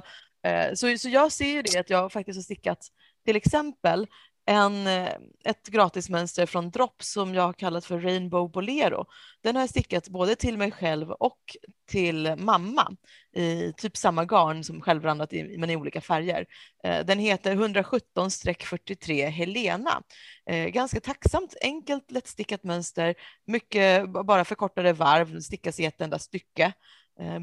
[0.48, 2.88] eh, så, så jag ser ju det att jag faktiskt har stickat
[3.26, 4.08] till exempel
[4.50, 9.06] en, eh, ett gratismönster från Drop som jag har kallat för Rainbow Bolero.
[9.42, 11.58] Den har jag stickat både till mig själv och
[11.90, 12.96] till mamma
[13.36, 16.46] i typ samma garn som självrandat i, men i olika färger.
[16.84, 20.04] Eh, den heter 117-43 Helena.
[20.46, 26.74] Eh, ganska tacksamt, enkelt, lättstickat mönster, mycket bara förkortade varv, stickas i ett enda stycke.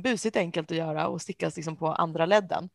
[0.03, 2.69] Busigt enkelt att göra och stickas liksom på andra ledden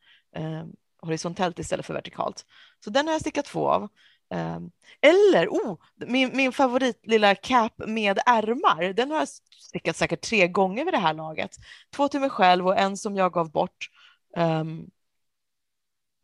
[1.02, 2.46] horisontellt istället för vertikalt.
[2.84, 3.89] Så den har jag stickat två av.
[4.32, 9.28] Ehm, eller, oh, min, min favorit lilla cap med ärmar, den har jag
[9.60, 11.52] stickat säkert tre gånger vid det här laget.
[11.96, 13.89] Två till mig själv och en som jag gav bort.
[14.38, 14.89] Um,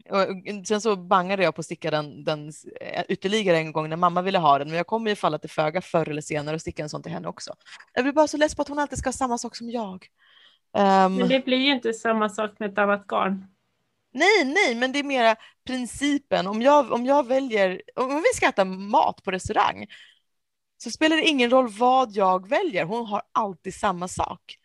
[0.10, 3.98] och sen så bangade jag på att sticka den, den eh, ytterligare en gång när
[3.98, 6.62] mamma ville ha den, men jag kommer ju falla till föga förr eller senare och
[6.62, 7.54] sticka en sån till henne också.
[7.94, 10.08] Jag blir bara så less på att hon alltid ska ha samma sak som jag.
[10.78, 13.46] Um, men det blir ju inte samma sak med ett annat garn.
[14.12, 15.36] Nej, nej, men det är mera
[15.68, 16.48] principen.
[16.48, 19.88] Om jag, om jag väljer, om vi ska äta mat på restaurang
[20.78, 22.86] så spelar det ingen roll vad jag väljer.
[22.86, 24.58] Hon har alltid samma sak.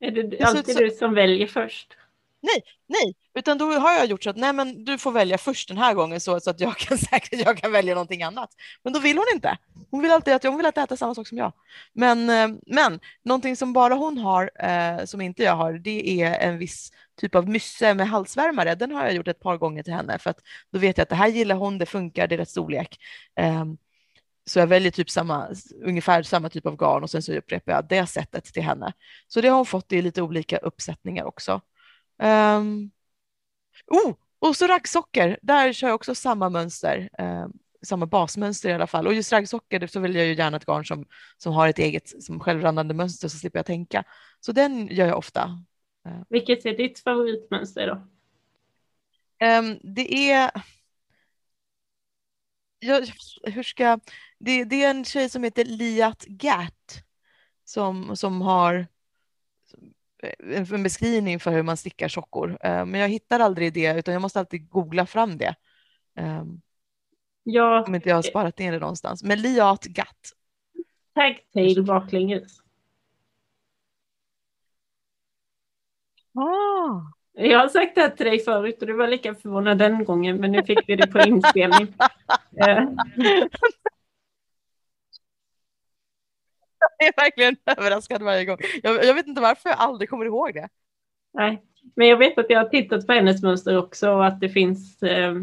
[0.00, 1.96] Är det alltid så, du som väljer först?
[2.42, 5.68] Nej, nej, utan då har jag gjort så att nej, men du får välja först
[5.68, 8.50] den här gången så, så att jag kan säkert jag kan välja någonting annat.
[8.84, 9.58] Men då vill hon inte.
[9.90, 11.52] Hon vill alltid att hon vill att äta samma sak som jag.
[11.92, 16.38] Men, eh, men någonting som bara hon har eh, som inte jag har, det är
[16.48, 18.74] en viss typ av mysse med halsvärmare.
[18.74, 20.38] Den har jag gjort ett par gånger till henne för att
[20.72, 22.96] då vet jag att det här gillar hon, det funkar, det är rätt storlek.
[23.40, 23.64] Eh,
[24.46, 25.48] så jag väljer typ samma,
[25.84, 28.92] ungefär samma typ av garn och sen så upprepar jag det sättet till henne.
[29.28, 31.60] Så det har hon fått i lite olika uppsättningar också.
[32.18, 32.90] Um,
[33.86, 37.08] oh, och så raggsockor, där kör jag också samma mönster.
[37.18, 37.52] Um,
[37.82, 39.06] samma basmönster i alla fall.
[39.06, 41.04] Och just raggsockor så vill jag ju gärna ett garn som,
[41.38, 44.04] som har ett eget som självrannande mönster så slipper jag tänka.
[44.40, 45.64] Så den gör jag ofta.
[46.28, 47.94] Vilket är ditt favoritmönster då?
[49.46, 50.50] Um, det är...
[52.78, 53.08] Jag,
[53.42, 54.00] hur ska...
[54.38, 57.02] Det, det, är en tjej som heter Liat Gat
[57.64, 58.86] som, som har
[60.72, 62.50] en beskrivning för hur man stickar sockor.
[62.50, 65.54] Uh, men jag hittar aldrig det utan jag måste alltid googla fram det.
[66.20, 66.60] Um,
[67.42, 69.22] ja, om inte jag har sparat ner det någonstans.
[69.22, 70.32] Men Liat Gat.
[71.14, 72.58] Tagtail baklänges.
[76.34, 77.12] Ah.
[77.32, 80.36] Jag har sagt det här till dig förut och du var lika förvånad den gången
[80.36, 81.94] men nu fick vi det på inspelning.
[82.66, 82.82] Eh.
[86.98, 88.58] jag är verkligen överraskad varje gång.
[88.82, 90.68] Jag, jag, vet inte varför jag aldrig kommer ihåg det.
[91.34, 91.62] Nej,
[91.94, 95.02] men jag vet att jag har tittat på hennes mönster också och att det finns
[95.02, 95.34] eh,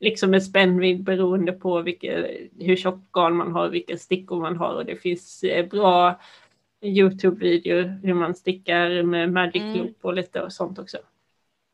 [0.00, 2.26] liksom en spännvidd beroende på vilka,
[2.60, 6.20] hur tjockt garn man har, vilka stickor man har och det finns eh, bra
[6.84, 9.78] Youtube-videor hur man stickar med Magic mm.
[9.78, 10.98] Loop och lite och sånt också.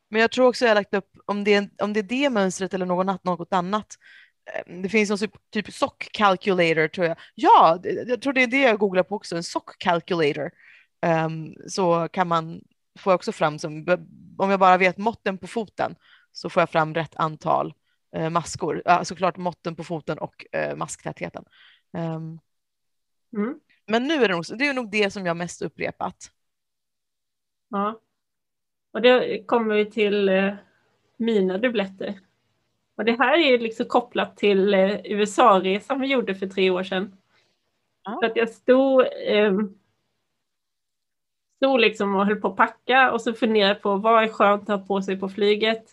[0.09, 2.29] Men jag tror också jag har lagt upp, om det är, om det, är det
[2.29, 3.95] mönstret eller något, något annat,
[4.83, 7.17] det finns någon typ, typ sock calculator tror jag.
[7.35, 10.51] Ja, jag tror det är det jag googlar på också, en sock calculator.
[11.25, 12.61] Um, så kan man,
[12.99, 13.85] få också fram som,
[14.37, 15.95] om jag bara vet måtten på foten
[16.31, 17.73] så får jag fram rätt antal
[18.17, 18.83] uh, maskor.
[18.89, 21.45] Uh, såklart måtten på foten och uh, masktätheten.
[21.97, 22.39] Um,
[23.37, 23.59] mm.
[23.87, 26.31] Men nu är det nog, det är nog det som jag mest upprepat.
[27.69, 28.01] Ja.
[28.91, 30.53] Och då kommer vi till eh,
[31.17, 32.19] mina dubbletter.
[33.01, 37.17] Och det här är liksom kopplat till eh, USA-resan vi gjorde för tre år sedan.
[38.03, 38.17] Ja.
[38.21, 39.53] Så att jag stod, eh,
[41.57, 44.79] stod liksom och höll på att packa och så funderade på vad är skönt att
[44.79, 45.85] ha på sig på flyget.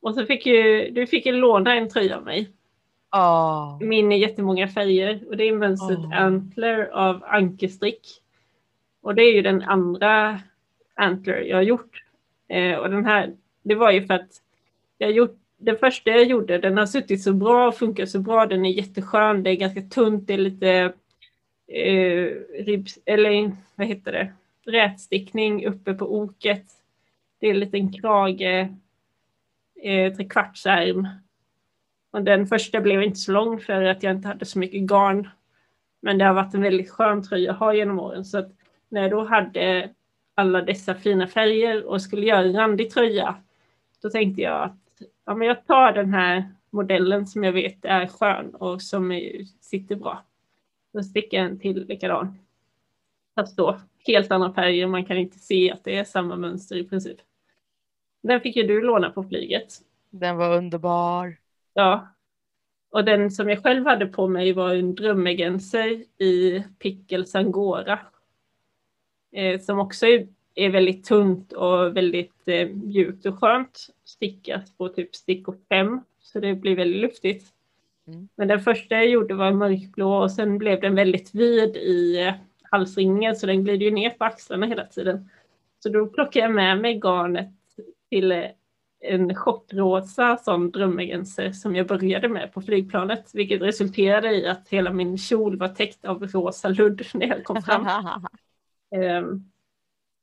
[0.00, 2.50] Och så fick ju, du fick ju låna en tröja av mig.
[3.12, 3.78] Oh.
[3.80, 6.20] Min är jättemånga färger och det är mönstret oh.
[6.22, 8.22] Antler av Ankerstrick.
[9.00, 10.40] Och det är ju den andra
[10.94, 12.04] Antler jag har gjort.
[12.48, 14.42] Eh, och den här, det var ju för att
[14.98, 18.46] jag gjort, den första jag gjorde, den har suttit så bra och funkar så bra.
[18.46, 20.92] Den är jätteskön, det är ganska tunt, det är lite
[21.68, 22.30] eh,
[22.64, 24.32] ribs, eller vad heter det,
[24.70, 26.64] rätstickning uppe på oket.
[27.40, 28.68] Det är en liten krage,
[29.82, 31.08] eh, trekvartsärm.
[32.10, 35.28] Och den första blev inte så lång för att jag inte hade så mycket garn.
[36.00, 38.24] Men det har varit en väldigt skön tröja att ha genom åren.
[38.24, 38.52] Så att
[38.88, 39.90] när jag då hade
[40.34, 43.36] alla dessa fina färger och skulle göra en randig tröja,
[44.02, 44.87] då tänkte jag att
[45.24, 49.44] ja, men jag tar den här modellen som jag vet är skön och som är,
[49.60, 50.24] sitter bra.
[50.92, 52.38] Då sticker jag en till likadan.
[53.34, 56.84] Fast då helt andra färger, man kan inte se att det är samma mönster i
[56.84, 57.18] princip.
[58.22, 59.74] Den fick ju du låna på flyget.
[60.10, 61.36] Den var underbar.
[61.74, 62.08] Ja.
[62.90, 65.88] Och den som jag själv hade på mig var en drömmegenser
[66.22, 67.98] i Pickles Angora
[69.32, 70.28] eh, som också är,
[70.64, 76.40] är, väldigt tunt och väldigt eh, mjukt och skönt stickat på typ stickor 5 så
[76.40, 77.46] det blir väldigt luftigt.
[78.06, 78.28] Mm.
[78.34, 82.34] Men den första jag gjorde var mörkblå och sen blev den väldigt vid i eh,
[82.62, 85.28] halsringen så den glider ju ner på axlarna hela tiden.
[85.82, 87.50] Så då plockade jag med mig garnet
[88.10, 88.44] till eh,
[89.00, 94.92] en chockrosa sån drömmegenser som jag började med på flygplanet, vilket resulterade i att hela
[94.92, 97.86] min kjol var täckt av rosa ludd när jag kom fram.
[98.90, 99.44] Ehm,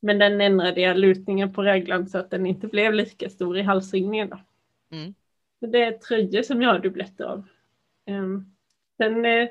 [0.06, 3.62] men den ändrade jag lutningen på reglan så att den inte blev lika stor i
[3.62, 4.30] halsringningen.
[4.30, 4.40] Då.
[4.92, 5.14] Mm.
[5.60, 7.44] det är tröjor som jag har dubbletter av.
[8.08, 8.56] Um,
[8.98, 9.48] sen uh,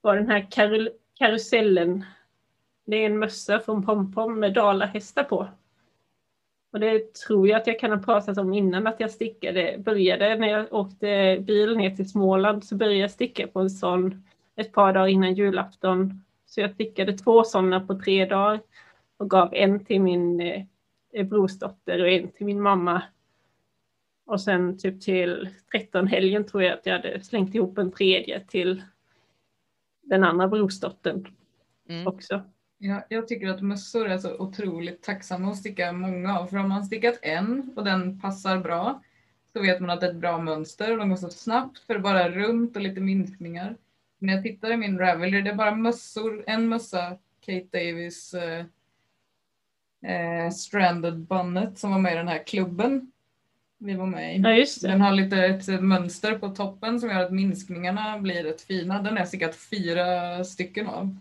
[0.00, 2.04] var den här karus karusellen,
[2.86, 5.48] det är en mössa från Pompom med dalahästar på.
[6.72, 10.36] Och det tror jag att jag kan ha pratat om innan att jag stickade, började
[10.36, 14.24] när jag åkte bil ner till Småland så började jag sticka på en sån
[14.56, 18.60] ett par dagar innan julafton så jag stickade två sådana på tre dagar
[19.20, 20.40] och gav en till min
[21.12, 23.02] eh, brorsdotter och en till min mamma.
[24.26, 28.40] Och sen typ till 13 helgen tror jag att jag hade slängt ihop en tredje
[28.40, 28.82] till
[30.02, 31.26] den andra brorsdottern
[31.88, 32.06] mm.
[32.06, 32.42] också.
[32.78, 36.46] Ja, jag tycker att mössor är så otroligt tacksamma att sticka många av.
[36.46, 39.02] För om man stickat en och den passar bra
[39.52, 41.94] så vet man att det är ett bra mönster och de går så snabbt för
[41.94, 43.76] det bara runt och lite minskningar
[44.18, 48.34] när jag tittar i min Ravelry, det är bara mössor, en mössa, Kate Davis
[50.02, 53.12] eh, Stranded Bunnet som var med i den här klubben
[53.82, 54.40] vi var med i.
[54.40, 54.88] Ja.
[54.88, 59.02] Den har lite ett mönster på toppen som gör att minskningarna blir rätt fina.
[59.02, 61.16] Den jag stickat fyra stycken av.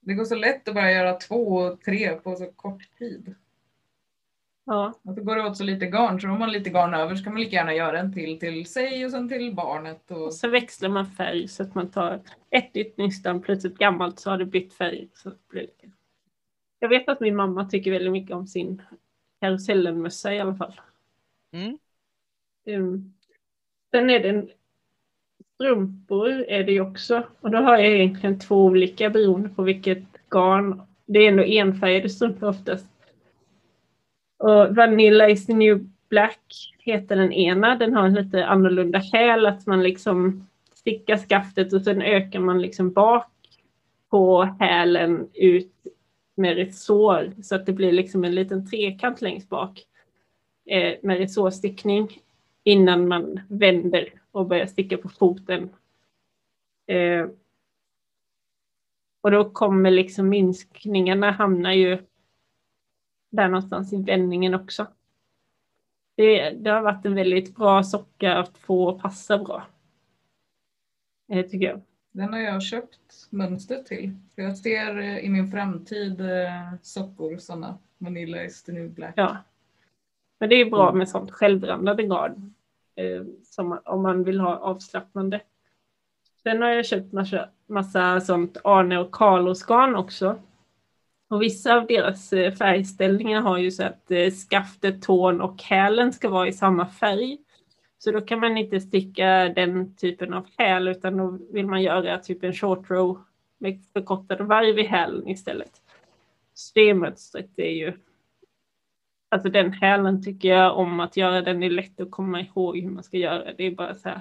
[0.00, 3.34] Det går så lätt att bara göra två och tre på så kort tid.
[4.64, 7.24] Ja, Att det går åt så lite garn så om man lite garn över så
[7.24, 10.10] kan man lika gärna göra en till till sig och sen till barnet.
[10.10, 10.22] Och...
[10.22, 14.20] och så växlar man färg så att man tar ett nytt nystan plus ett gammalt
[14.20, 15.08] så har det bytt färg.
[15.14, 15.90] Så blir det.
[16.82, 18.82] Jag vet att min mamma tycker väldigt mycket om sin
[19.40, 20.80] karusellenmössa i alla fall.
[21.52, 21.78] Mm.
[22.66, 23.14] Um,
[23.90, 24.50] sen är det en
[25.54, 27.26] strumpor är det ju också.
[27.40, 30.82] Och då har jag egentligen två olika beroende på vilket garn.
[31.06, 32.86] Det är ändå enfärgade strumpor oftast.
[34.38, 37.76] Och Vanilla is the new black heter den ena.
[37.76, 39.46] Den har en lite annorlunda häl.
[39.46, 43.28] Att man liksom stickar skaftet och sen ökar man liksom bak
[44.10, 45.72] på hälen ut
[46.34, 47.32] med resår.
[47.42, 49.84] Så att det blir liksom en liten trekant längst bak.
[50.66, 52.18] Eh, med resårstickning
[52.64, 55.70] innan man vänder och börjar sticka på foten.
[56.86, 57.26] Eh,
[59.20, 61.98] och då kommer liksom minskningarna hamna ju
[63.30, 64.86] där någonstans i vändningen också.
[66.14, 69.66] Det, det har varit en väldigt bra socka att få passa bra.
[71.28, 71.80] Eh, tycker jag.
[72.12, 74.12] Den har jag köpt mönster till.
[74.34, 77.78] För jag ser eh, i min framtid eh, sockor sådana.
[77.98, 79.14] Vanilla is the new black.
[79.16, 79.36] Ja.
[80.40, 82.54] Men det är bra med sånt självrandade garn.
[82.96, 85.40] Eh, som, om man vill ha avslappnande.
[86.42, 90.38] Sen har jag köpt massa, massa sånt Arne och Carlos garn också.
[91.28, 94.10] Och vissa av deras färgställningar har ju så att
[94.50, 97.38] skaftet, tån och hälen ska vara i samma färg.
[98.04, 102.18] Så då kan man inte sticka den typen av häl utan då vill man göra
[102.18, 103.18] typ en short row
[103.58, 105.82] med förkortade varv i hälen istället.
[106.54, 107.92] Så det mönstret är ju
[109.28, 112.90] Alltså den hälen tycker jag om att göra, den är lätt att komma ihåg hur
[112.90, 113.52] man ska göra.
[113.52, 114.20] Det är bara så här,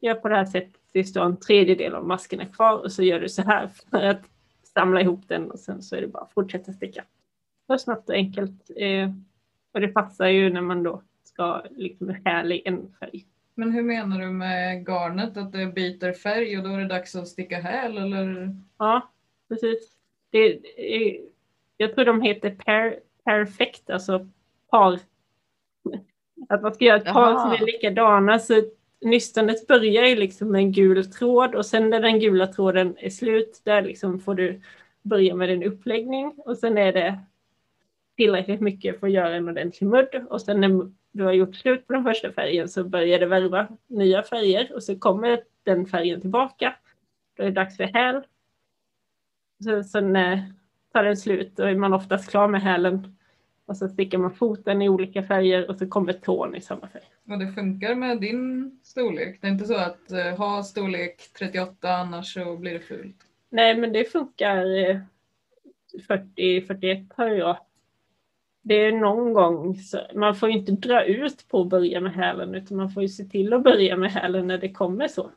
[0.00, 3.20] gör på det här sättet, det står en tredjedel av maskerna kvar och så gör
[3.20, 4.22] du så här för att
[4.62, 7.04] samla ihop den och sen så är det bara att fortsätta sticka.
[7.68, 8.70] Det är snabbt och enkelt.
[8.76, 9.10] Eh,
[9.74, 11.02] och det passar ju när man då
[11.32, 13.26] ska liksom häl i en färg.
[13.54, 15.36] Men hur menar du med garnet?
[15.36, 18.56] Att det byter färg och då är det dags att sticka häl eller?
[18.78, 19.10] Ja,
[19.48, 19.92] precis.
[20.30, 20.60] Det,
[21.76, 24.28] jag tror de heter per, perfekt, alltså
[24.70, 24.98] par.
[26.48, 27.38] Att man ska göra ett par Jaha.
[27.38, 28.38] som är likadana.
[28.38, 28.62] Så
[29.00, 33.10] nystanet börjar ju liksom med en gul tråd och sen när den gula tråden är
[33.10, 34.60] slut, där liksom får du
[35.02, 37.18] börja med en uppläggning och sen är det
[38.16, 41.86] tillräckligt mycket för att göra en ordentlig mudd och sen när du har gjort slut
[41.86, 46.20] på den första färgen så börjar det värva nya färger och så kommer den färgen
[46.20, 46.74] tillbaka.
[47.36, 48.22] Då är det dags för häl.
[49.64, 50.38] Så, sen eh,
[50.92, 53.16] tar den slut och är man oftast klar med hälen
[53.66, 57.02] och så stickar man foten i olika färger och så kommer tån i samma färg.
[57.30, 59.38] Och det funkar med din storlek?
[59.40, 63.16] Det är inte så att eh, ha storlek 38 annars så blir det fult?
[63.48, 64.98] Nej, men det funkar eh,
[66.08, 67.56] 40-41 har jag.
[68.62, 72.12] Det är någon gång, så, man får ju inte dra ut på att börja med
[72.12, 75.30] hälen utan man får ju se till att börja med hälen när det kommer så.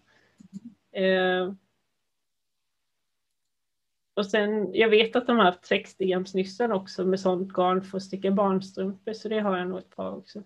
[0.91, 1.53] Eh,
[4.13, 7.81] och sen, jag vet att de har haft 60 grams nystan också med sånt garn
[7.81, 10.43] för att sticka barnstrumpor så det har jag nog ett par också.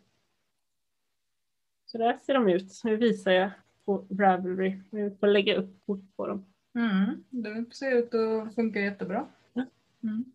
[1.86, 2.82] Så där ser de ut.
[2.84, 3.52] Nu visar jag
[3.86, 4.82] på Ravelry.
[4.90, 6.46] Nu får lägga upp kort på dem.
[6.76, 9.26] Mm, det ser ut att funka jättebra.
[10.04, 10.26] Mm.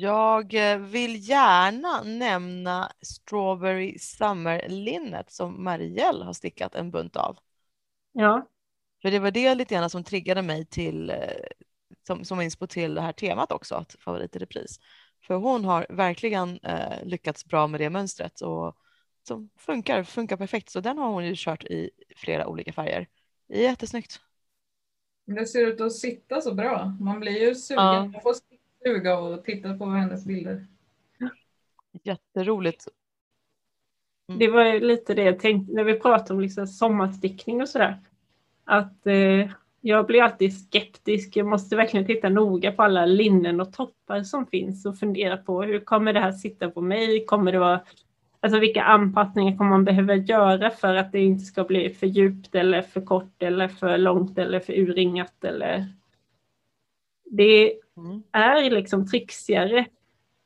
[0.00, 7.38] Jag eh, vill gärna nämna Strawberry Summer-linnet som Marielle har stickat en bunt av.
[8.12, 8.46] Ja,
[9.02, 11.16] För det var det lite grann som triggade mig till, eh,
[12.06, 14.80] som, som inspo till det här temat också, att favorit i repris.
[15.26, 18.76] För hon har verkligen eh, lyckats bra med det mönstret och
[19.28, 20.70] som funkar, funkar perfekt.
[20.70, 23.08] Så den har hon ju kört i flera olika färger.
[23.48, 24.20] Jättesnyggt.
[25.26, 26.96] Det ser ut att sitta så bra.
[27.00, 27.82] Man blir ju sugen.
[27.82, 28.20] Ja.
[28.82, 30.66] Får suga och titta på hennes bilder.
[32.02, 32.88] Jätteroligt.
[34.38, 38.00] det var ju lite det jag tänkte när vi pratade om liksom sommarstickning och sådär.
[38.64, 41.36] Att eh, jag blir alltid skeptisk.
[41.36, 45.62] Jag måste verkligen titta noga på alla linnen och toppar som finns och fundera på
[45.62, 47.24] hur kommer det här sitta på mig?
[47.24, 47.80] Kommer det vara
[48.44, 52.54] Alltså vilka anpassningar kommer man behöva göra för att det inte ska bli för djupt
[52.54, 55.86] eller för kort eller för långt eller för urringat eller
[57.24, 58.22] det Mm.
[58.32, 59.86] är liksom trixigare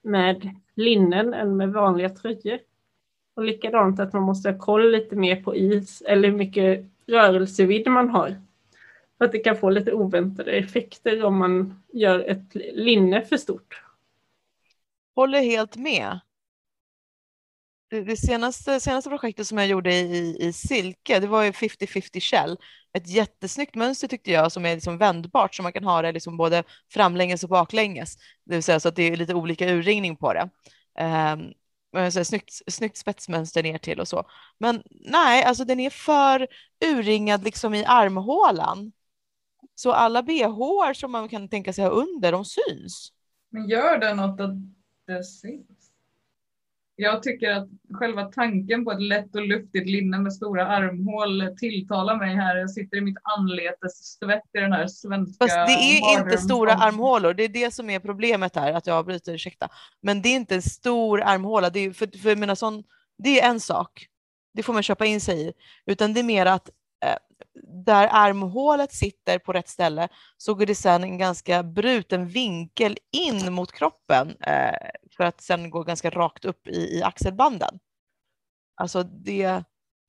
[0.03, 2.59] med linnen än med vanliga tröjor.
[3.35, 7.89] Och likadant att man måste ha koll lite mer på is eller hur mycket rörelsevidd
[7.89, 8.37] man har.
[9.19, 13.83] För att det kan få lite oväntade effekter om man gör ett linne för stort.
[15.15, 16.21] Håller helt med
[17.91, 22.20] det, det senaste, senaste projektet som jag gjorde i, i silke, det var ju 50-50
[22.20, 22.59] shell.
[22.93, 26.37] Ett jättesnyggt mönster tyckte jag som är liksom vändbart så man kan ha det liksom
[26.37, 28.16] både framlänges och baklänges.
[28.45, 30.49] Det vill säga så att det är lite olika urringning på det.
[31.01, 31.53] Um,
[32.11, 34.24] så snyggt, snyggt spetsmönster ner till och så.
[34.59, 36.49] Men nej, alltså den är för
[36.84, 38.93] urringad liksom i armhålan.
[39.74, 43.12] Så alla bh som man kan tänka sig ha under, de syns.
[43.51, 44.55] Men gör det något att
[45.07, 45.86] det syns?
[46.99, 52.17] Jag tycker att själva tanken på ett lätt och luftigt linne med stora armhål tilltalar
[52.17, 52.57] mig här.
[52.57, 56.73] Jag sitter i mitt anletes svett i den här svenska Fast det är inte stora
[56.73, 57.35] armhålor.
[57.35, 59.69] Det är det som är problemet här, att jag avbryter, ursäkta.
[60.03, 61.71] Men det är inte en stor armhåla.
[61.71, 62.85] Det är, för, för mina sån,
[63.19, 64.07] det är en sak.
[64.55, 65.53] Det får man köpa in sig i.
[65.87, 66.71] Utan det är mer att
[67.05, 67.17] eh,
[67.85, 73.53] där armhålet sitter på rätt ställe så går det sedan en ganska bruten vinkel in
[73.53, 77.79] mot kroppen eh, för att sen gå ganska rakt upp i, i axelbanden.
[78.75, 79.64] Alltså det,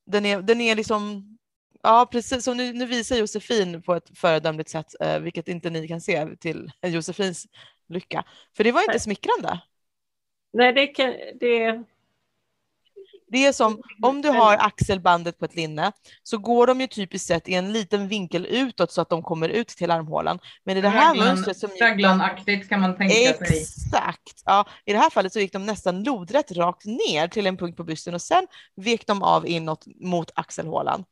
[0.06, 1.38] den, är, den är liksom,
[1.84, 5.88] ja precis som nu, nu visar Josefin på ett föredömligt sätt, eh, vilket inte ni
[5.88, 7.48] kan se till Josefins
[7.90, 8.26] lycka.
[8.58, 9.62] För det var inte smickrande.
[10.54, 11.84] Nej, det, kan, det
[13.28, 15.92] det är som om du har axelbandet på ett linne
[16.24, 19.50] så går de ju typiskt sett i en liten vinkel utåt så att de kommer
[19.50, 20.40] ut till armhålan.
[20.64, 23.48] Men i det här Raglan, mönstret som Raglanaktigt kan man tänka Exakt.
[23.48, 23.58] sig.
[23.58, 24.42] Exakt.
[24.46, 27.78] Ja, I det här fallet så gick de nästan lodrätt rakt ner till en punkt
[27.78, 31.06] på bysten och sen vek de av inåt mot axelhålan.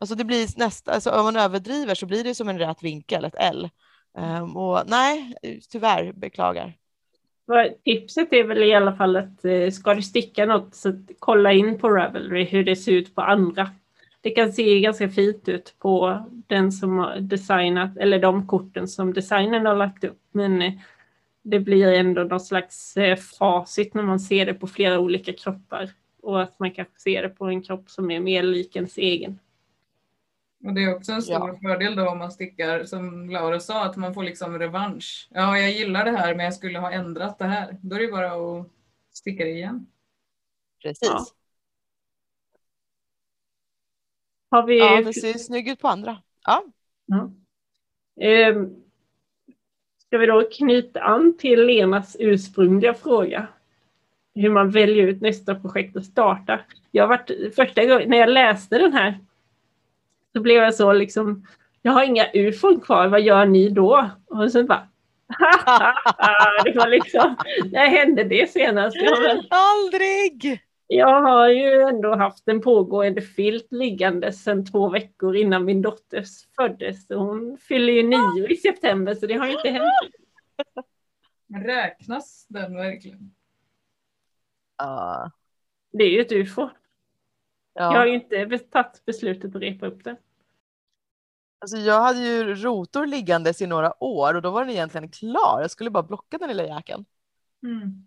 [0.00, 3.24] Alltså det blir nästan, alltså om man överdriver så blir det som en rät vinkel,
[3.24, 3.70] ett L.
[4.18, 5.34] Um, och nej,
[5.70, 6.76] tyvärr, beklagar.
[7.84, 11.78] Tipset är väl i alla fall att eh, ska du sticka något så kolla in
[11.78, 13.70] på Ravelry hur det ser ut på andra.
[14.20, 19.12] Det kan se ganska fint ut på den som har designat eller de korten som
[19.12, 20.20] designern har lagt upp.
[20.32, 20.72] Men eh,
[21.42, 25.90] det blir ändå någon slags eh, facit när man ser det på flera olika kroppar
[26.22, 29.38] och att man kanske ser det på en kropp som är mer lik ens egen.
[30.64, 31.58] Och det är också en stor ja.
[31.62, 35.28] fördel då om man stickar, som Laura sa, att man får liksom revansch.
[35.30, 37.76] Ja, jag gillar det här men jag skulle ha ändrat det här.
[37.80, 38.68] Då är det bara att
[39.12, 39.86] sticka det igen.
[40.82, 41.08] Precis.
[41.08, 41.26] Ja.
[44.50, 44.78] Har vi...
[44.78, 46.22] Ja, det ser snygg ut på andra.
[46.44, 46.64] Ja.
[47.06, 47.30] ja.
[48.50, 48.82] Um,
[49.98, 53.48] ska vi då knyta an till Lenas ursprungliga fråga?
[54.34, 56.60] Hur man väljer ut nästa projekt att starta.
[56.90, 59.18] Jag varit första gången när jag läste den här
[60.32, 61.46] så blev jag så liksom,
[61.82, 64.10] jag har inga ufon kvar, vad gör ni då?
[64.26, 64.88] Och så bara,
[66.64, 67.36] det var liksom,
[67.72, 68.96] när hände det senast?
[68.96, 70.62] Jag Aldrig!
[70.86, 76.24] Jag har ju ändå haft en pågående filt liggande sedan två veckor innan min dotter
[76.56, 77.08] föddes.
[77.08, 79.92] Hon fyller ju nio i september så det har ju inte hänt.
[81.64, 83.34] Räknas den verkligen?
[84.78, 85.30] Ja.
[85.92, 86.68] Det är ju ett ufo.
[87.74, 87.92] Ja.
[87.92, 90.16] Jag har ju inte tagit beslutet att repa upp det.
[91.58, 95.58] Alltså jag hade ju rotor liggandes i några år och då var den egentligen klar.
[95.60, 97.04] Jag skulle bara blocka den lilla jäkeln.
[97.62, 98.06] Mm.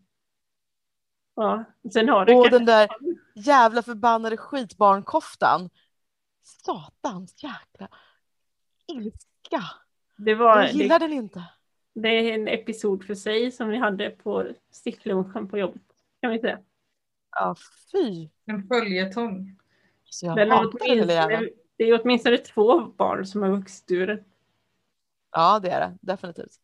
[1.35, 1.63] Ja,
[1.93, 2.89] sen har du Och den där
[3.35, 5.69] jävla förbannade skitbarnkoftan.
[6.43, 7.87] Satans jäkla
[8.87, 9.63] ilska.
[10.17, 11.43] Det var, jag gillar det, den inte.
[11.93, 15.81] Det är en episod för sig som vi hade på sticklunchen på jobbet.
[16.21, 16.59] Kan vi säga.
[17.31, 17.55] Ja,
[17.91, 18.29] fy.
[18.45, 19.57] En följetong.
[20.03, 21.49] Så jag hatar den lilla jäveln.
[21.77, 24.23] Det är åtminstone två barn som har vuxit ur det.
[25.31, 26.59] Ja, det är det definitivt.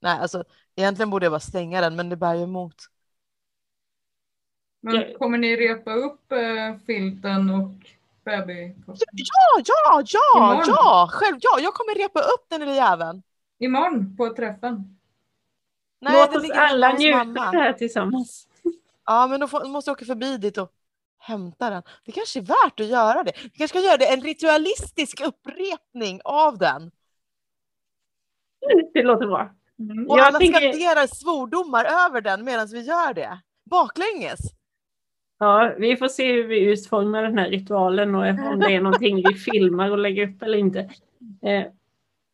[0.00, 0.44] Nej, alltså
[0.76, 2.74] egentligen borde jag bara stänga den, men det bär ju emot.
[4.80, 6.38] Men kommer ni repa upp äh,
[6.86, 7.72] filten och
[8.24, 8.74] baby?
[8.86, 8.94] Ja,
[9.64, 10.64] ja, ja, Imorgon.
[10.66, 13.22] ja, själv, ja, jag kommer repa upp den lilla jäveln.
[13.58, 14.98] Imorgon på träffen.
[16.00, 18.48] Nej, Låt oss alla njuta av det här tillsammans.
[19.06, 20.72] Ja, men då, får, måste jag åka förbi dit och
[21.20, 21.82] hämta den.
[22.04, 23.32] Det kanske är värt att göra det.
[23.42, 26.90] Vi kanske ska göra det en ritualistisk upprepning av den.
[28.94, 29.54] Det låter bra.
[29.78, 30.06] Mm.
[30.06, 30.60] Och jag alla tänker...
[30.60, 33.40] skanderar svordomar över den medan vi gör det.
[33.70, 34.40] Baklänges.
[35.38, 39.16] Ja, vi får se hur vi utformar den här ritualen och om det är någonting
[39.16, 40.90] vi filmar och lägger upp eller inte.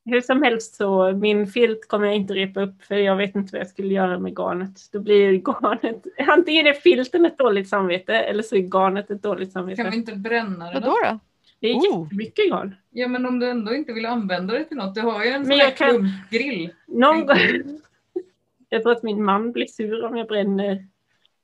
[0.06, 3.52] Hur som helst så, min filt kommer jag inte repa upp för jag vet inte
[3.52, 4.80] vad jag skulle göra med garnet.
[4.92, 9.52] Då blir garnet, antingen är filten ett dåligt samvete eller så är garnet ett dåligt
[9.52, 9.82] samvete.
[9.82, 10.80] Kan vi inte bränna det då?
[10.80, 11.18] Vadå då?
[11.60, 12.02] Det är oh.
[12.02, 12.74] jättemycket garn.
[12.90, 15.46] Ja men om du ändå inte vill använda det till något, du har ju en
[15.46, 16.10] sån här kan...
[16.30, 16.72] grill.
[16.86, 17.36] Någon gång...
[18.68, 20.86] jag tror att min man blir sur om jag bränner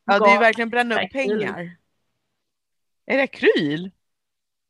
[0.04, 1.76] Ja, det är verkligen bränna upp pengar.
[3.06, 3.90] Är det akryl?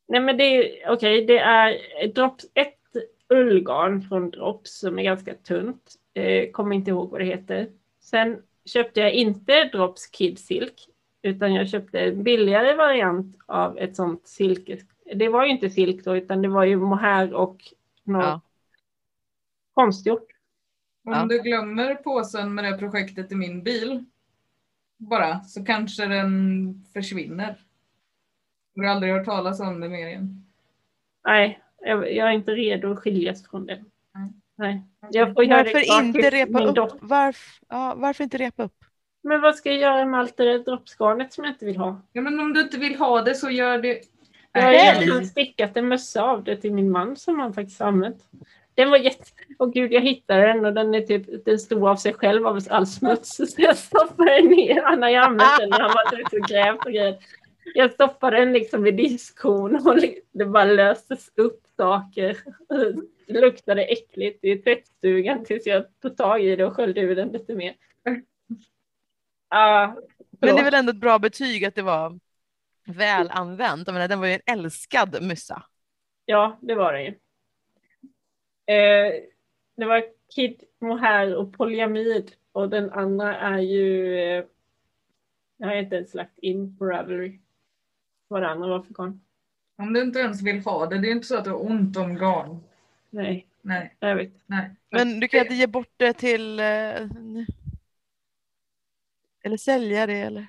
[0.07, 2.82] Nej men det är okej, okay, det är drops, ett
[3.33, 5.95] ullgarn från Drops som är ganska tunt.
[6.13, 7.69] Eh, kommer inte ihåg vad det heter.
[7.99, 10.89] Sen köpte jag inte Drops Kid Silk.
[11.21, 14.77] Utan jag köpte en billigare variant av ett sånt silke.
[15.15, 17.57] Det var ju inte silk då, utan det var ju mohair och
[18.03, 18.41] något Ja.
[19.73, 20.27] konstgjort.
[21.05, 21.25] Om Ja.
[21.29, 24.05] du glömmer påsen med det projektet i min bil
[24.97, 27.55] bara så kanske den försvinner.
[28.75, 30.45] Du har aldrig hört talas om det mer igen.
[31.25, 33.83] Nej, jag, jag är inte redo att skiljas från det.
[34.55, 34.81] Nej.
[35.11, 36.75] Jag får göra Varför klart inte repa upp?
[36.75, 36.97] dotter.
[37.01, 38.85] Varf, ja, varför inte repa upp?
[39.23, 42.01] Men vad ska jag göra med allt det där droppsgarnet som jag inte vill ha?
[42.11, 44.01] Ja, men om du inte vill ha det så gör det.
[44.51, 47.87] Jag har egentligen stickat en mössa av det till min man som han faktiskt har
[47.87, 48.23] använt.
[48.73, 49.23] Den var jätte...
[49.59, 52.59] Åh gud, jag hittade den och den är typ, den stod av sig själv av
[52.69, 53.35] all smuts.
[53.55, 54.81] Så jag stoppade den ner.
[54.83, 57.17] Han har ju använt den när han varit ute och grävt och grejer.
[57.75, 59.97] Jag stoppade den liksom vid diskhon och
[60.31, 62.37] det bara löstes upp saker.
[63.27, 67.29] Det luktade äckligt i tvättstugan tills jag tog tag i det och sköljde ur den
[67.29, 67.75] lite mer.
[69.47, 69.87] Ah,
[70.39, 72.19] Men det är väl ändå ett bra betyg att det var
[72.85, 73.87] väl använt.
[73.87, 75.63] Jag menar, den var ju en älskad myssa.
[76.25, 77.07] Ja, det var det ju.
[78.75, 79.13] Eh,
[79.75, 80.03] det var
[80.35, 84.17] Kid Mohair och polyamid och den andra är ju...
[84.19, 84.45] Eh,
[85.57, 87.39] jag har inte ens lagt in på Ravelry.
[88.33, 89.21] Vad det andra var för garn.
[89.77, 91.97] Om du inte ens vill ha det, det är inte så att du har ont
[91.97, 92.59] om garn.
[93.09, 94.31] Nej, Nej, jag vet.
[94.45, 94.75] nej.
[94.91, 96.59] Men du kan inte ge bort det till...
[96.59, 96.65] eh,
[99.43, 100.47] Eller sälja det eller?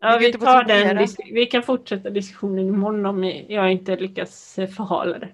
[0.00, 5.28] Ja, vi, tar den, vi kan fortsätta diskussionen imorgon om jag inte lyckas förhala det.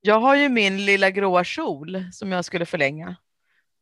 [0.00, 3.16] Jag har ju min lilla gråa kjol som jag skulle förlänga.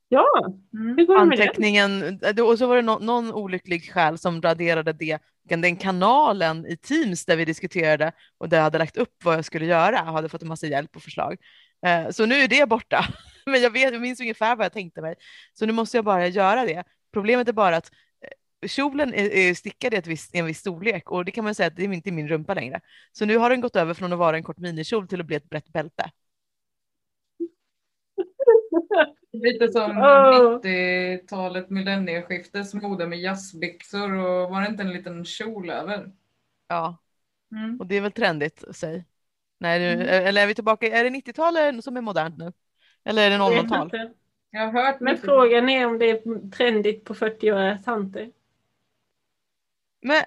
[0.08, 0.26] Ja,
[0.74, 0.96] Mm.
[0.98, 1.42] hur går det med det?
[1.42, 6.66] Anteckningen, eh, och så var det nå- någon olycklig själ som raderade det, den kanalen
[6.66, 9.96] i Teams där vi diskuterade och där jag hade lagt upp vad jag skulle göra.
[9.96, 11.36] Jag hade fått en massa hjälp och förslag.
[11.86, 13.04] Eh, Så nu är det borta.
[13.46, 15.14] Men jag, vet, jag minns ungefär vad jag tänkte mig.
[15.52, 16.84] Så nu måste jag bara göra det.
[17.12, 17.90] Problemet är bara att
[18.62, 21.54] eh, kjolen är, stickad i, ett visst, i en viss storlek och det kan man
[21.54, 22.80] säga att det är inte min rumpa längre.
[23.12, 25.36] Så nu har den gått över från att vara en kort minikjol till att bli
[25.36, 26.10] ett brett bälte.
[29.42, 30.60] Lite som Åh.
[30.62, 36.12] 90-talet, millennieskiftes mode med jazzbyxor och var det inte en liten kjol över?
[36.68, 36.96] Ja,
[37.52, 37.80] Mm.
[37.80, 39.04] och det är väl trendigt, säg.
[39.58, 40.08] Nej, nu, Mm.
[40.26, 42.52] eller är vi tillbaka, är det 90-tal som är modernt nu?
[43.04, 43.84] Eller är det Jag vet 00-tal?
[43.84, 44.12] inte.
[44.50, 48.30] Jag har hört Men frågan är om det är trendigt på 40-åriga tanter.
[50.02, 50.24] Men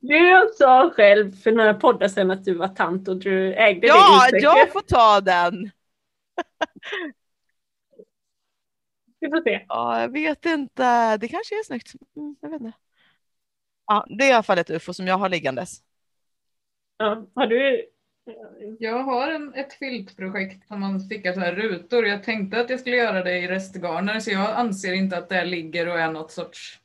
[0.00, 4.28] Du sa själv för några poddar sedan att du var tant och du ägde ja,
[4.32, 4.72] det jag uttrycket.
[4.72, 5.70] får ta den.
[9.24, 9.64] Vi får se.
[9.68, 11.16] Ja, jag vet inte.
[11.16, 11.92] Det kanske är snyggt.
[12.16, 12.78] Mm, jag vet inte.
[13.86, 15.82] Ja, det är i alla fall ett ufo som jag har liggandes.
[16.96, 17.86] Ja, har du...
[18.78, 22.06] Jag har en, ett filtprojekt som man stickar så här rutor.
[22.06, 25.44] Jag tänkte att jag skulle göra det i restgarner så jag anser inte att det
[25.44, 26.80] ligger och är något sorts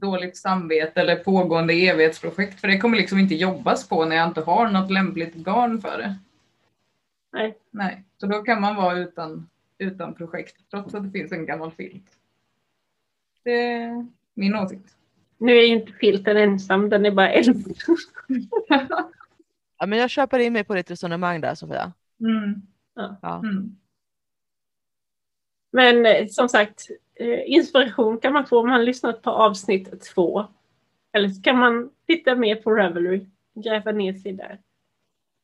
[0.00, 2.60] dåligt samvete eller pågående evighetsprojekt.
[2.60, 5.98] För det kommer liksom inte jobbas på när jag inte har något lämpligt garn för
[5.98, 6.18] det.
[7.32, 7.58] Nej.
[7.70, 9.49] Nej, så då kan man vara utan,
[9.80, 12.18] utan projekt trots att det finns en gammal filt.
[13.44, 14.96] Det är min åsikt.
[15.38, 17.64] Nu är ju inte filten ensam, den är bara en.
[19.82, 21.92] Ja, men jag köper in mig på ditt resonemang där Sofia.
[22.20, 22.62] Mm.
[23.22, 23.38] Ja.
[23.38, 23.76] Mm.
[25.72, 30.00] Men eh, som sagt, eh, inspiration kan man få om man har lyssnat på avsnitt
[30.00, 30.46] två.
[31.12, 34.58] Eller så kan man titta mer på Ravelry, gräva ner sig där.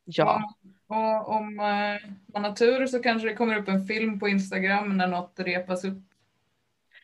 [0.04, 0.54] ja.
[0.88, 4.96] Och om eh, man har tur så kanske det kommer upp en film på Instagram
[4.96, 6.02] när något repas upp.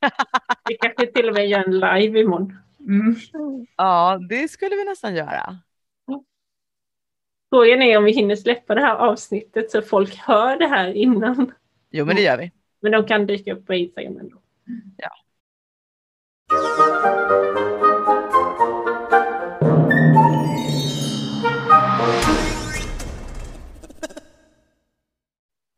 [0.68, 2.59] Vi kanske till och med gör en live imorgon.
[2.80, 3.16] Mm.
[3.76, 5.59] ja, det skulle vi nästan göra.
[7.51, 11.53] Frågan är om vi hinner släppa det här avsnittet så folk hör det här innan.
[11.91, 12.53] Jo, men det gör vi.
[12.80, 14.37] Men de kan dyka upp på Instagram ändå.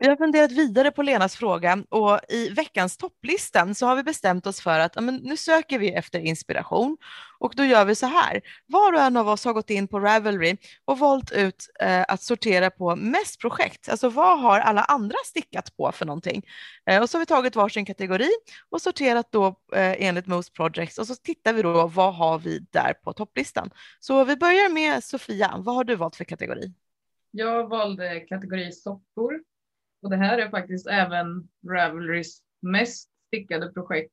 [0.04, 4.46] Vi har funderat vidare på Lenas fråga och i veckans topplistan så har vi bestämt
[4.46, 6.96] oss för att amen, nu söker vi efter inspiration
[7.38, 8.40] och då gör vi så här.
[8.66, 12.22] Var och en av oss har gått in på Ravelry och valt ut eh, att
[12.22, 13.88] sortera på mest projekt.
[13.88, 16.42] Alltså vad har alla andra stickat på för någonting?
[16.90, 18.30] Eh, och så har vi tagit varsin kategori
[18.70, 22.58] och sorterat då eh, enligt Most Projects och så tittar vi då vad har vi
[22.58, 23.70] där på topplistan.
[24.00, 25.54] Så vi börjar med Sofia.
[25.58, 26.72] Vad har du valt för kategori?
[27.30, 29.53] Jag valde kategori soppor
[30.04, 34.12] och det här är faktiskt även Ravelrys mest stickade projekt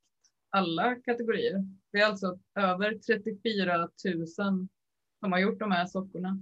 [0.49, 1.65] alla kategorier.
[1.91, 6.39] Det är alltså över 34 000 som har gjort de här sockorna.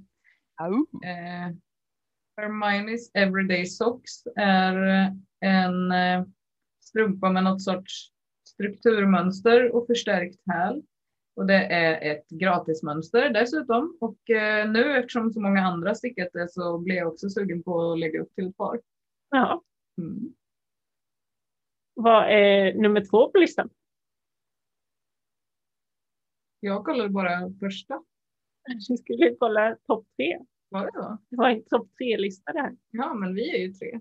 [1.04, 1.56] Eh,
[2.42, 4.76] Hermione's Everyday Socks är
[5.40, 6.26] en eh,
[6.80, 8.12] strumpa med något sorts
[8.48, 10.84] strukturmönster och förstärkt häl.
[11.36, 13.98] Och det är ett gratismönster dessutom.
[14.02, 17.92] Och eh, nu eftersom så många andra stickat det så blir jag också sugen på
[17.92, 18.80] att lägga upp till ett par.
[19.30, 19.64] Ja.
[19.98, 20.34] Mm.
[21.94, 23.70] Vad är nummer två på listan?
[26.60, 28.04] Jag kollade bara första.
[28.90, 30.40] Vi skulle kolla topp tre.
[30.70, 31.18] Var det då?
[31.30, 32.76] Det var en topp tre-lista det här.
[32.92, 34.00] Ja, men vi är ju tre.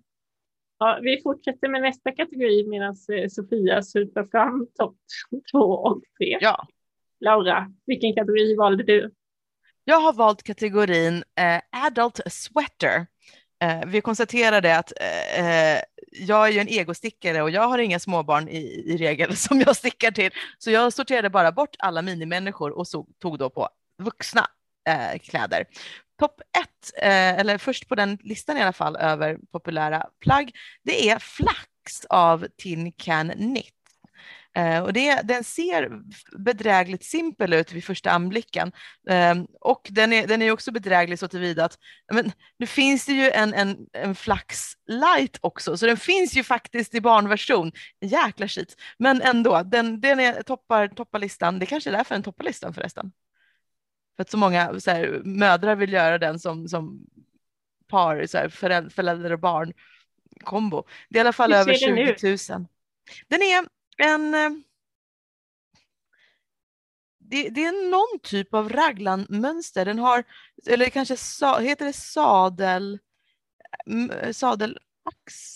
[0.78, 4.96] Ja, vi fortsätter med nästa kategori medan eh, Sofia super fram topp
[5.52, 6.38] två och tre.
[6.40, 6.68] Ja,
[7.20, 9.10] Laura, vilken kategori valde du?
[9.88, 13.06] jag har valt kategorin eh, Adult Sweater.
[13.60, 15.82] Eh, vi konstaterade att eh, eh,
[16.12, 19.76] jag är ju en egostickare och jag har inga småbarn i, i regel som jag
[19.76, 20.30] stickar till.
[20.58, 23.68] Så jag sorterade bara bort alla minimänniskor och så, tog då på
[24.02, 24.46] vuxna
[24.88, 25.64] eh, kläder.
[26.18, 30.50] Topp ett, eh, eller först på den listan i alla fall över populära plagg,
[30.82, 33.77] det är flax av Tin Can Knit.
[34.58, 36.02] Eh, och det, den ser
[36.38, 38.72] bedrägligt simpel ut vid första anblicken.
[39.08, 41.78] Eh, och den är, den är också bedräglig så tillvida att
[42.12, 46.44] men, nu finns det ju en, en, en flax light också, så den finns ju
[46.44, 47.72] faktiskt i barnversion.
[48.00, 48.76] Jäkla skit.
[48.98, 51.58] Men ändå, den, den är, toppar, toppar listan.
[51.58, 53.12] Det kanske är därför den toppar listan förresten.
[54.16, 57.06] För att så många så här, mödrar vill göra den som, som
[57.88, 59.72] par, så här, föräldrar, föräldrar och barn
[60.44, 60.84] kombo.
[61.08, 62.66] Det är i alla fall över ser den 20 000.
[63.28, 64.34] Den är en...
[64.34, 64.50] Eh,
[67.30, 69.84] det, det är någon typ av raglanmönster.
[69.84, 70.24] Den har,
[70.66, 72.98] eller kanske sa, heter det sadel,
[74.32, 74.78] sadelaxel?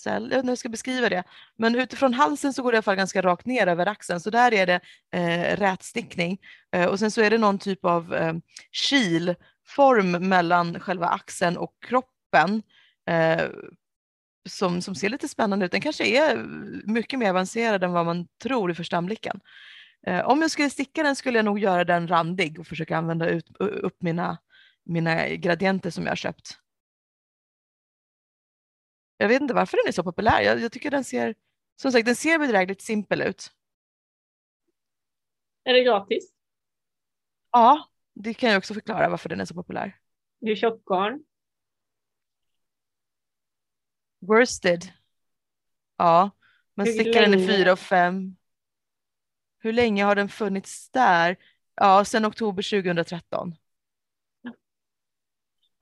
[0.05, 1.23] Jag vet inte hur jag ska beskriva det.
[1.55, 4.19] Men utifrån halsen så går det i alla fall ganska rakt ner över axeln.
[4.19, 4.79] Så där är det
[5.11, 6.37] eh, rätstickning.
[6.71, 8.33] Eh, och sen så är det någon typ av eh,
[8.71, 12.63] kilform mellan själva axeln och kroppen.
[13.09, 13.49] Eh,
[14.49, 15.71] som, som ser lite spännande ut.
[15.71, 16.37] Den kanske är
[16.91, 19.39] mycket mer avancerad än vad man tror i första anblicken.
[20.07, 23.29] Eh, om jag skulle sticka den skulle jag nog göra den randig och försöka använda
[23.29, 24.37] ut, upp mina,
[24.83, 26.59] mina gradienter som jag har köpt.
[29.17, 30.41] Jag vet inte varför den är så populär.
[30.41, 31.35] Jag, jag tycker den ser,
[31.81, 33.51] som sagt, den ser bedrägligt simpel ut.
[35.63, 36.33] Är det gratis?
[37.51, 39.97] Ja, det kan jag också förklara varför den är så populär.
[40.41, 41.23] Hur tjock garn?
[44.27, 44.91] Worsted.
[45.97, 46.31] Ja,
[46.75, 47.47] man Hur stickar den i länge?
[47.47, 48.35] fyra och fem.
[49.59, 51.37] Hur länge har den funnits där?
[51.75, 53.55] Ja, sedan oktober 2013.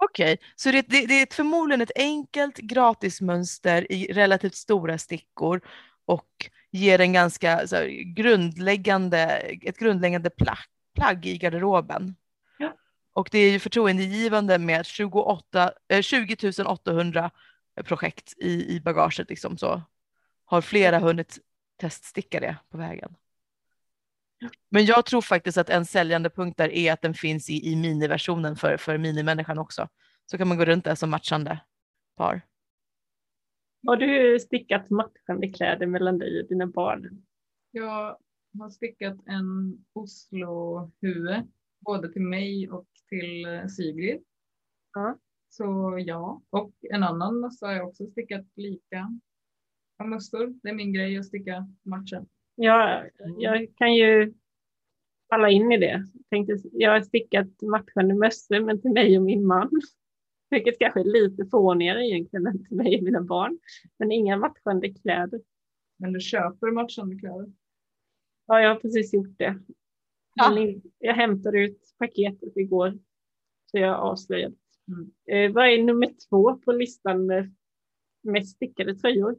[0.03, 5.61] Okej, så det, det, det är förmodligen ett enkelt gratismönster i relativt stora stickor
[6.05, 9.17] och ger en ganska här, grundläggande,
[9.61, 10.57] ett grundläggande plagg,
[10.95, 12.15] plagg i garderoben.
[12.57, 12.73] Ja.
[13.13, 17.31] Och det är ju förtroendegivande med 28, eh, 20 800
[17.85, 19.81] projekt i, i bagaget liksom så
[20.45, 21.39] har flera hunnit
[21.77, 23.15] teststicka det på vägen.
[24.69, 27.75] Men jag tror faktiskt att en säljande punkt där är att den finns i, i
[27.75, 29.87] miniversionen för, för minimänniskan också.
[30.25, 31.59] Så kan man gå runt där som matchande
[32.15, 32.41] par.
[33.87, 37.25] Har du stickat matchande kläder mellan dig och dina barn?
[37.71, 38.17] Jag
[38.59, 41.47] har stickat en Oslo-hue
[41.79, 44.23] både till mig och till eh, Sigrid.
[44.93, 45.17] Ja.
[45.53, 49.19] Så ja, och en annan mössa har jag också stickat lika.
[49.97, 52.27] Ja, mössor, det är min grej att sticka matchen.
[52.55, 54.33] Jag, jag kan ju
[55.29, 56.07] falla in i det.
[56.29, 59.69] Tänkte, jag har stickat matchande mössor, men till mig och min man.
[60.49, 63.59] Vilket kanske är lite fånigare egentligen än till mig och mina barn.
[63.97, 65.41] Men inga matchande kläder.
[65.97, 67.51] Men du köper matchande kläder.
[68.47, 69.59] Ja, jag har precis gjort det.
[70.33, 70.57] Ja.
[70.99, 72.99] Jag hämtade ut paketet igår.
[73.65, 74.55] Så jag avslöjade.
[74.87, 75.11] Mm.
[75.31, 77.27] Eh, vad är nummer två på listan
[78.23, 79.35] med stickade tröjor?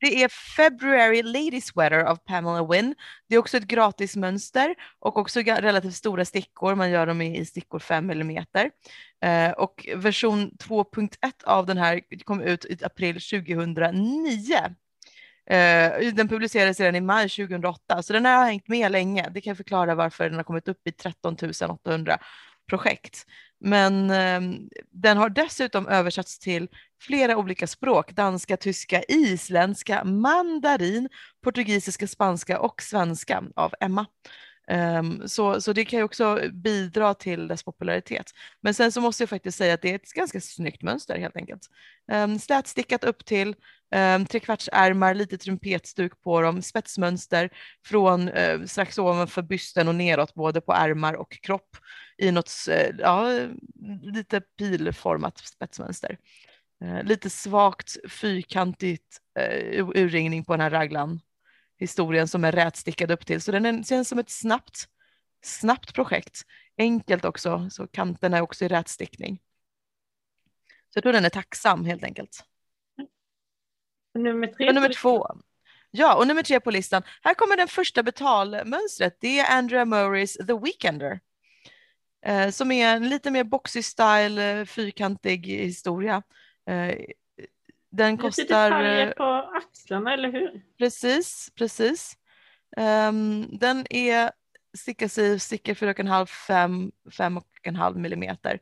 [0.00, 2.94] Det är February Lady Sweater av Pamela Wynn.
[3.28, 6.74] Det är också ett gratismönster och också relativt stora stickor.
[6.74, 8.44] Man gör dem i i stickor 5 mm.
[9.20, 11.08] Eh, och version 2.1
[11.44, 14.54] av den här kom ut i april 2009.
[15.50, 19.28] Eh, den publicerades redan i maj 2008, så den här har hängt med länge.
[19.30, 21.36] Det kan förklara varför den har kommit upp i 13
[21.70, 22.18] 800
[22.68, 23.26] projekt.
[23.60, 24.40] Men eh,
[24.90, 26.68] den har dessutom översatts till
[27.00, 31.08] flera olika språk, danska, tyska, isländska, mandarin,
[31.44, 34.06] portugisiska, spanska och svenska av Emma.
[34.70, 38.30] Um, så, så det kan ju också bidra till dess popularitet.
[38.60, 41.36] Men sen så måste jag faktiskt säga att det är ett ganska snyggt mönster helt
[41.36, 41.62] enkelt.
[42.12, 43.54] Um, slätstickat upp till,
[43.96, 47.50] um, trekvartsärmar, lite trumpetstuk på dem, spetsmönster
[47.86, 51.76] från uh, strax ovanför bysten och neråt både på ärmar och kropp
[52.18, 53.46] i något uh, ja,
[54.02, 56.18] lite pilformat spetsmönster.
[56.84, 61.20] Uh, lite svagt fyrkantigt uh, urringning på den här raglan
[61.78, 63.40] historien som är rätstickad upp till.
[63.40, 64.88] Så den känns som ett snabbt
[65.42, 66.42] snabbt projekt.
[66.78, 69.40] Enkelt också, så kanterna är också i rätstickning.
[70.66, 72.44] Så jag tror den är tacksam helt enkelt.
[74.14, 74.68] Nummer tre.
[74.68, 75.26] Och nummer två.
[75.90, 77.02] Ja, och nummer tre på listan.
[77.22, 79.16] Här kommer den första betalmönstret.
[79.20, 81.20] Det är Andrea Murrays The Weekender.
[82.26, 86.22] Eh, som är en lite mer boxy style, eh, fyrkantig historia.
[86.66, 86.94] Eh,
[87.98, 88.44] den kostar...
[88.44, 90.62] detaljer eh, på axlarna, eller hur?
[90.78, 92.16] Precis, precis.
[92.76, 94.30] Um, den är
[94.78, 98.58] stickas i stickor 4,5, 5, 5,5 millimeter.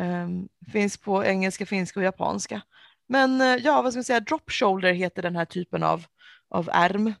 [0.00, 2.62] Um, finns på engelska, finska och japanska.
[3.08, 6.04] Men uh, ja, vad ska man säga, drop shoulder heter den här typen av,
[6.48, 7.14] av ärm.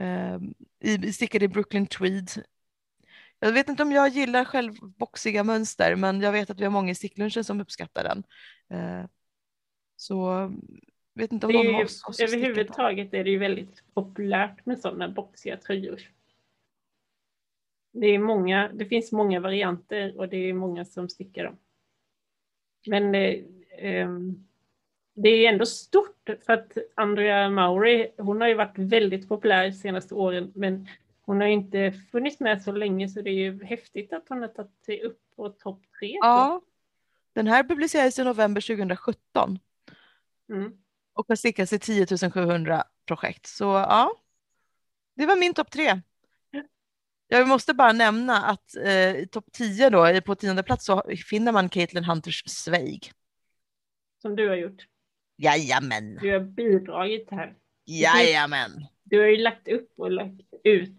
[0.00, 2.30] Um, i, stickad i Brooklyn Tweed.
[3.40, 6.70] Jag vet inte om jag gillar själv boxiga mönster, men jag vet att vi har
[6.70, 8.24] många i sticklunchen som uppskattar den.
[8.80, 9.06] Uh,
[9.96, 10.50] så
[11.14, 12.28] vet inte om Det ju, oss har den.
[12.28, 16.00] överhuvudtaget är det ju väldigt populärt med sådana boxiga tröjor.
[17.92, 21.56] Det, är många, det finns många varianter och det är många som stickar dem.
[22.86, 23.44] Men eh,
[23.78, 24.46] ehm,
[25.14, 29.72] det är ändå stort för att Andrea Maury, hon har ju varit väldigt populär de
[29.72, 30.88] senaste åren men
[31.20, 34.40] hon har ju inte funnits med så länge så det är ju häftigt att hon
[34.40, 36.18] har tagit sig upp på topp tre.
[36.20, 36.60] Ja,
[37.32, 39.58] den här publicerades i november 2017
[40.50, 40.72] Mm.
[41.14, 43.46] och har stickats i 10 700 projekt.
[43.46, 44.10] Så ja,
[45.16, 46.00] det var min topp tre.
[47.28, 51.52] Jag måste bara nämna att eh, i topp 10 då, på tionde plats så finner
[51.52, 53.12] man Caitlin Hunters Sveig.
[54.22, 54.86] Som du har gjort.
[55.36, 57.54] Jajamän, Du har bidragit här.
[57.84, 58.70] jajamän.
[59.04, 60.92] Du har ju lagt upp och lagt ut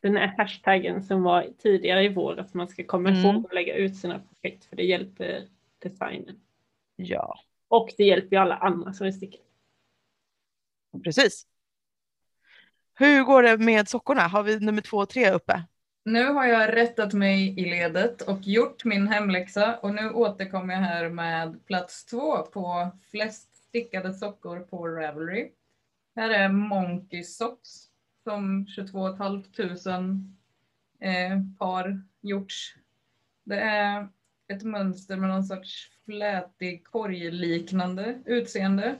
[0.00, 3.20] den här hashtaggen som var tidigare i vår att man ska komma Mm.
[3.26, 6.40] ihåg att lägga ut sina projekt för det hjälper designen.
[6.96, 7.38] Ja,
[7.68, 9.38] Och det hjälper ju alla andra som vill sticka.
[11.04, 11.46] precis.
[12.94, 14.22] Hur går det med sockorna?
[14.22, 15.64] Har vi nummer två och tre uppe?
[16.04, 20.80] Nu har jag rättat mig i ledet och gjort min hemläxa och nu återkommer jag
[20.80, 25.52] här med plats två på flest stickade sockor på Ravelry.
[26.16, 27.70] Här är Monkey Socks
[28.24, 29.44] som 22 500
[31.00, 32.74] eh, par gjorts.
[33.44, 34.08] Det är
[34.48, 38.94] ett mönster med någon sorts flätig korgliknande utseende.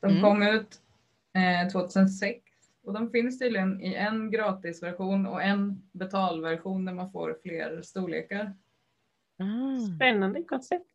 [0.00, 0.22] De Mm.
[0.22, 0.80] kom ut
[1.34, 2.42] eh, 2006
[2.84, 8.52] och de finns tydligen i en gratisversion och en betalversion där man får fler storlekar.
[9.38, 10.86] Ah, Spännande koncept.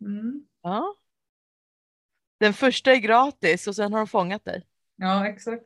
[0.00, 0.44] Mm.
[0.62, 0.94] ja.
[2.40, 4.66] Den första är gratis och sen har de fångat dig.
[4.96, 5.64] Ja, exakt.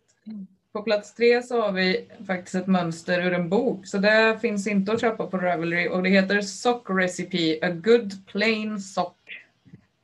[0.73, 4.67] På plats tre så har vi faktiskt ett mönster ur en bok, så det finns
[4.67, 9.18] inte att köpa på Ravelry och det heter Sock Recipe, a good plain sock.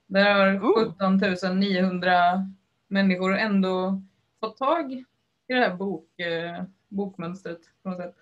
[0.06, 0.92] Där har Ooh.
[0.92, 2.12] 17 900
[2.88, 4.02] människor ändå
[4.40, 5.04] fått tag i
[5.46, 8.14] det här bok, eh, bokmönstret på något sätt.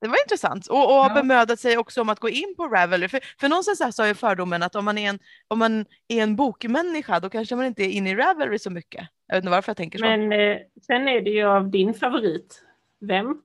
[0.00, 1.14] Det var intressant och, och har Ja.
[1.14, 3.08] bemödat sig också om att gå in på Ravelry.
[3.08, 5.18] För, för någonstans så har ju fördomen att om man, är en,
[5.48, 9.08] om man är en bokmänniska då kanske man inte är inne i Ravelry så mycket.
[9.26, 10.04] Jag vet inte varför jag tänker så.
[10.04, 12.64] Men eh, sen är det ju av din favorit.
[13.00, 13.42] Vem?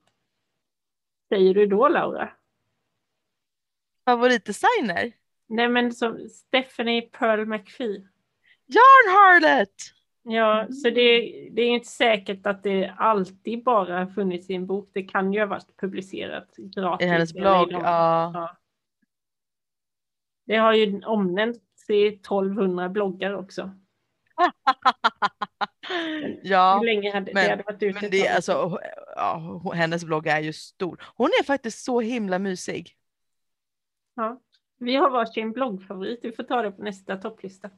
[1.29, 2.29] Säger du då Laura?
[4.05, 5.11] Favoritdesigner?
[5.47, 8.07] Nej men som Stephanie Pearl McPhee.
[8.67, 9.95] Yarn Harlot!
[10.27, 11.19] Ja, så det,
[11.51, 14.89] det är inte säkert att det alltid bara har funnits i en bok.
[14.93, 17.05] Det kan ju ha varit publicerat gratis.
[17.05, 17.81] I hennes blogg, ja.
[18.33, 18.57] ja.
[20.45, 23.71] Det har ju omnämnts i 1200 bloggar också.
[26.43, 27.99] ja, Hur länge hade men- det hade varit ute?
[28.01, 28.79] men det, alltså,
[29.15, 31.03] ja, hennes blogg är ju stor.
[31.15, 32.91] Hon är faktiskt så himla mysig.
[34.15, 34.41] Ja.
[34.77, 36.19] Vi har varsin bloggfavorit.
[36.23, 37.69] Vi får ta det på nästa topplista.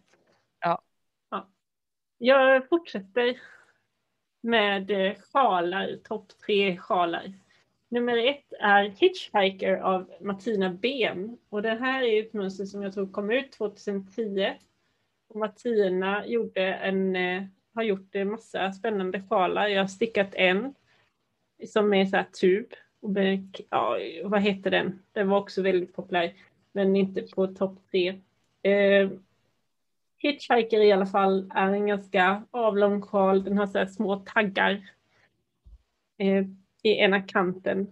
[0.60, 0.82] Ja.
[1.30, 1.50] ja.
[2.18, 3.38] Jag fortsätter
[4.42, 7.34] med eh, sjalar, topp tre sjalar.
[7.90, 11.38] Nummer ett är Hitchhiker av Martina Ben.
[11.50, 14.54] Och det här är ett mönster som jag tror kom ut 2010.
[15.30, 17.44] Och Martina gjorde en, eh,
[17.74, 19.68] har gjort en massa spännande sjalar.
[19.68, 20.74] Jag har stickat en
[21.68, 22.74] som är så här tub.
[23.00, 23.12] Och
[23.70, 25.04] ja, vad heter den?
[25.12, 26.34] Den var också väldigt populär,
[26.78, 28.10] men inte på topp tre.
[28.64, 29.10] Eh,
[30.18, 33.44] Hitchhiker i alla fall är en ganska avlång sjal.
[33.44, 34.90] Den har så här små taggar
[36.18, 36.46] eh,
[36.84, 37.88] i ena kanten.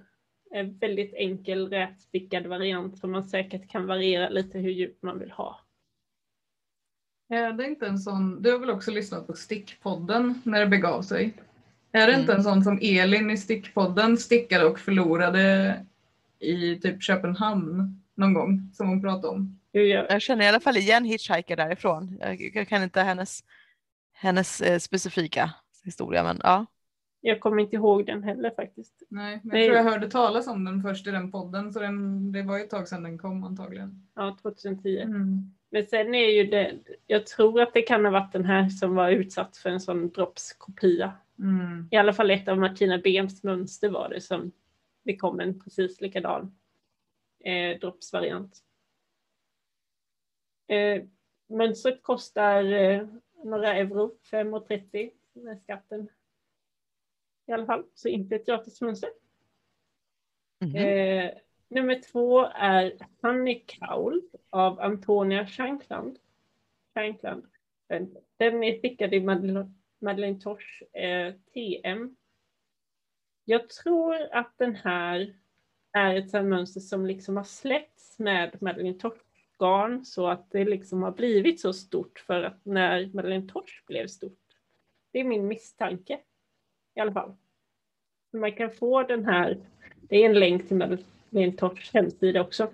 [0.51, 5.31] En väldigt enkel rätstickad variant som man säkert kan variera lite hur djupt man vill
[5.31, 5.59] ha.
[7.29, 11.01] Är det inte en sån, du har väl också lyssnat på Stickpodden när det begav
[11.01, 11.33] sig?
[11.91, 12.35] Är det inte Mm.
[12.37, 15.75] en sån som Elin i Stickpodden stickade och förlorade
[16.39, 19.59] i typ Köpenhamn någon gång som hon pratade om?
[19.71, 22.21] Jag, känner i alla fall igen Hitchhiker därifrån.
[22.53, 23.43] Jag, kan inte hennes,
[24.13, 25.53] hennes eh, specifika
[25.83, 26.65] historia men ja.
[27.21, 29.03] Jag kommer inte ihåg den heller faktiskt.
[29.09, 29.61] Nej, men Nej.
[29.61, 32.57] jag tror jag hörde talas om den först i den podden så den, det var
[32.57, 34.07] ju ett tag sedan den kom antagligen.
[34.15, 34.97] Ja, 2010.
[34.97, 35.53] Mm.
[35.69, 36.73] Men sen är ju det,
[37.07, 40.09] jag tror att det kan ha varit den här som var utsatt för en sån
[40.09, 41.11] droppskopia.
[41.39, 41.87] Mm.
[41.91, 44.51] I alla fall ett av Martina Bems mönster var det som
[45.03, 46.55] det kom en precis likadan
[47.45, 48.63] eh, droppsvariant.
[50.67, 51.03] Eh,
[51.47, 53.07] mönstret kostar eh,
[53.43, 56.09] några euro, 5,30 med skatten.
[57.45, 59.09] I alla fall, så inte ett gratis mönster.
[60.59, 60.75] Mhm.
[60.75, 61.31] Eh,
[61.67, 66.19] nummer två är Honey Cowl av Antonia Shankland.
[66.93, 67.47] Shankland.
[67.87, 72.15] Den, den är stickad i Madeleine, Madeleine Tosh eh, TM.
[73.45, 75.35] Jag tror att den här
[75.95, 79.21] är ett mönster som liksom har släppts med Madeleine Tosh
[79.59, 84.07] garn så att det liksom har blivit så stort för att när Madeleine Torch blev
[84.07, 84.39] stort.
[85.11, 86.19] Det är min misstanke
[86.95, 87.35] i alla fall.
[88.33, 89.57] Man kan få den här,
[90.01, 92.71] det är en länk till Madeleine Torchs hemsida också.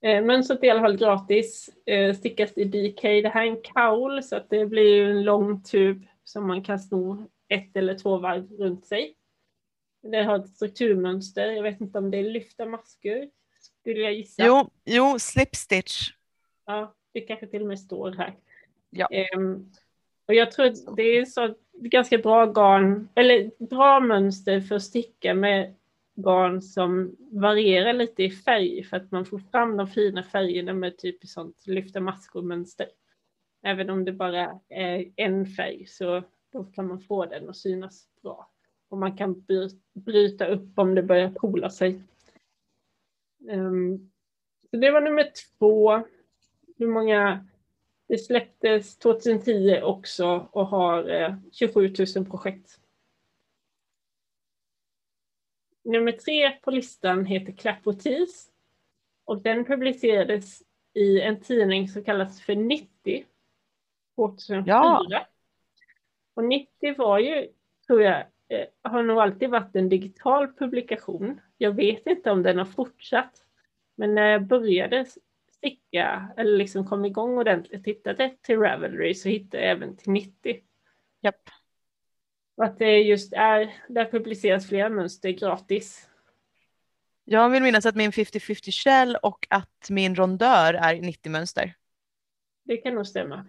[0.00, 3.02] Eh, mönstret är i alla fall gratis, eh, stickas i DK.
[3.02, 6.78] Det här är en kaul så att det blir en lång tub som man kan
[6.78, 9.17] sno ett eller två varv runt sig.
[10.02, 13.30] Det har ett strukturmönster, jag vet inte om det är lyfta masker,
[13.60, 14.46] skulle jag gissa.
[14.46, 16.10] Jo, jo, slip stitch.
[16.66, 18.34] Ja, det kanske till och med står här.
[18.90, 19.06] Ja.
[19.10, 19.72] Ehm,
[20.26, 24.82] och jag tror att det är så ganska bra garn, eller bra mönster för att
[24.82, 25.74] sticka med
[26.14, 30.98] garn som varierar lite i färg för att man får fram de fina färgerna med
[30.98, 32.88] typ sånt lyfta maskor-mönster.
[33.62, 36.22] Även om det bara är en färg så
[36.52, 38.50] då kan man få den att synas bra.
[38.88, 42.02] Och man kan bry- bryta upp om det börjar pola sig.
[43.50, 44.10] Ehm,
[44.70, 46.02] så det var nummer två.
[46.76, 47.46] Hur många?
[48.06, 52.80] Det släpptes 2010 också och har eh, 27 000 projekt.
[55.84, 58.50] Nummer tre på listan heter Clapotis
[59.24, 60.62] och den publicerades
[60.94, 63.24] i en tidning som kallas för 90
[64.16, 64.64] 2004.
[64.66, 65.26] Ja.
[66.34, 67.48] Och 90 var ju,
[67.86, 68.26] tror jag, eh,
[68.82, 71.40] har nog alltid varit en digital publikation.
[71.58, 73.44] Jag vet inte om den har fortsatt.
[73.96, 75.06] Men när jag började
[75.52, 80.60] sticka, eller liksom kom igång ordentligt, tittade till Ravelry så hittade jag även till 90.
[81.20, 81.50] Japp.
[82.56, 86.08] Och att det just är, där publiceras flera mönster gratis.
[87.24, 91.74] Jag vill minnas att min 50-50 shell och att min rondör är 90-mönster.
[92.64, 93.46] Det kan nog stämma.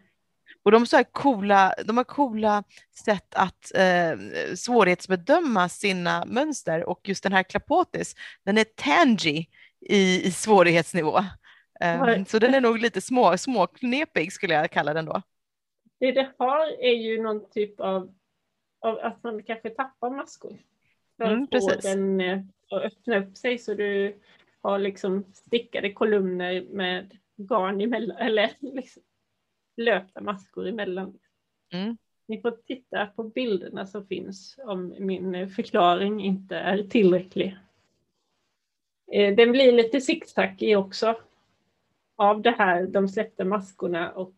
[0.63, 2.63] Och de, så här coola, de har coola
[3.05, 4.19] sätt att eh,
[4.55, 9.45] svårighetsbedöma sina mönster och just den här Klapotis, den är tangy
[9.81, 11.19] i, i svårighetsnivå.
[12.01, 12.25] Oj.
[12.27, 15.21] så den är nog lite små, småknepig skulle jag kalla den då.
[15.99, 18.13] Det det har är ju någon typ av,
[18.81, 20.57] av att man kanske tappar maskor.
[21.17, 22.39] För Mm, att få den eh,
[22.71, 24.19] att öppna upp sig så du
[24.61, 29.03] har liksom stickade kolumner med garn emellan, eller liksom
[29.79, 31.19] löpta maskor emellan.
[31.73, 31.97] Mm.
[32.25, 37.57] Ni får titta på bilderna som finns om min förklaring inte är tillräcklig.
[39.11, 41.15] Eh, Den blir lite zigzagig också
[42.15, 44.35] av det här, de släppta maskorna och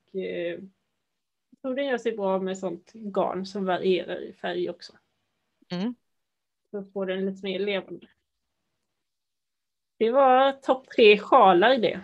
[1.49, 4.93] jag tror den gör sig bra med sånt garn som varierar i färg också.
[5.71, 5.95] Mm.
[6.71, 8.07] Så får den lite mer levande.
[9.97, 12.01] Det var topp tre sjalar det.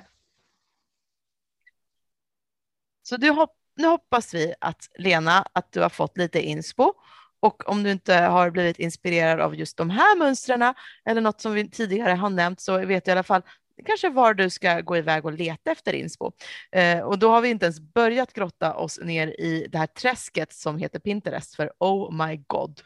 [3.09, 6.93] Så hop- nu hoppas vi att Lena, att du har fått lite inspo
[7.39, 10.73] och om du inte har blivit inspirerad av just de här mönstren
[11.05, 13.41] eller något som vi tidigare har nämnt så vet du i alla fall
[13.85, 16.31] kanske var du ska gå iväg och leta efter inspo.
[16.71, 20.53] Eh, och då har vi inte ens börjat grotta oss ner i det här träsket
[20.53, 22.81] som heter Pinterest för oh my god.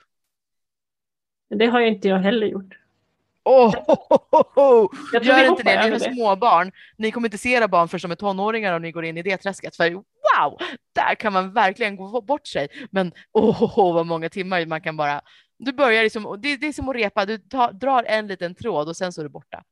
[1.50, 2.78] Det har ju inte jag heller gjort.
[3.44, 3.86] Oh, Jag
[4.54, 4.90] tror
[5.22, 6.72] vi Gör inte det, ni har små barn.
[6.98, 9.22] Ni kommer inte se era barn förrän de är tonåringar om ni går in i
[9.22, 9.76] det träsket.
[9.76, 10.04] För
[10.38, 10.58] wow,
[10.96, 12.68] där kan man verkligen gå bort sig.
[12.92, 15.22] Men åh, oh, vad många timmar man kan bara...
[15.58, 18.88] Du börjar liksom, det, det är som att repa, du tar, drar en liten tråd
[18.88, 19.64] och sen så är du borta.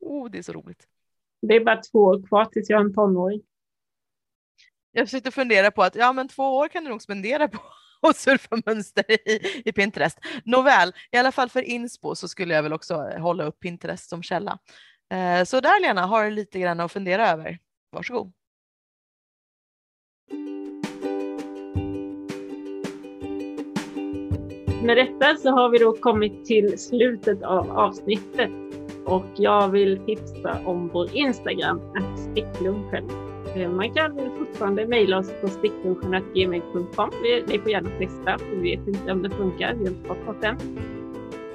[0.00, 0.86] Oh, det är så roligt.
[1.42, 3.42] Det är bara två år kvar tills jag är en tonåring.
[4.92, 7.58] Jag försökte fundera på att ja, men två år kan du nog spendera på
[8.08, 10.18] att surfa mönster i, i Pinterest.
[10.44, 14.22] Nåväl, i alla fall för inspo så skulle jag väl också hålla upp Pinterest som
[14.22, 14.58] källa.
[15.12, 17.58] Eh, så där Lena, har du lite grann att fundera över.
[17.90, 18.32] Varsågod.
[24.82, 28.50] Med detta så har vi då kommit till slutet av avsnittet
[29.04, 31.80] och jag vill tipsa om vår Instagram,
[32.16, 33.10] sticklunchen.
[33.56, 37.10] Eh, man kan fortfarande mejla oss på sticklunchen.gmail.com.
[37.48, 39.74] Ni får gärna testa, för vi vet inte om det funkar.
[39.74, 40.56] Vi har inte fått något än.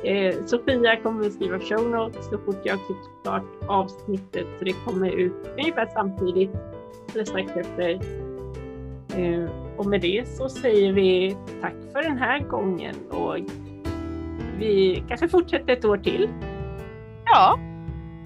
[0.03, 4.73] Eh, Sofia kommer att skriva show notes så fort jag klippt klart avsnittet så det
[4.85, 6.51] kommer ut ungefär samtidigt
[7.13, 8.22] eller strax efter.
[9.17, 13.37] Eh, och med det så säger vi tack för den här gången och
[14.57, 16.29] vi kanske fortsätter ett år till.
[17.25, 17.59] Ja,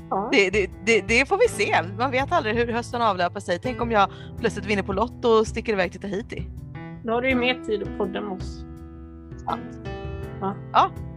[0.09, 0.29] Ja.
[0.31, 1.75] det, det, det, det får vi se.
[1.97, 3.59] Man vet aldrig hur hösten avlöper sig.
[3.63, 4.09] Tänk om jag
[4.39, 6.43] plötsligt vinner på Lotto och sticker iväg till Tahiti.
[7.03, 8.65] Då har du ju mer tid att podda med oss.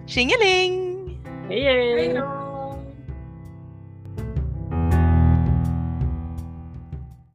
[0.06, 0.96] Tjingeling!
[1.48, 1.94] Hej hej!
[2.06, 2.49] Hej då!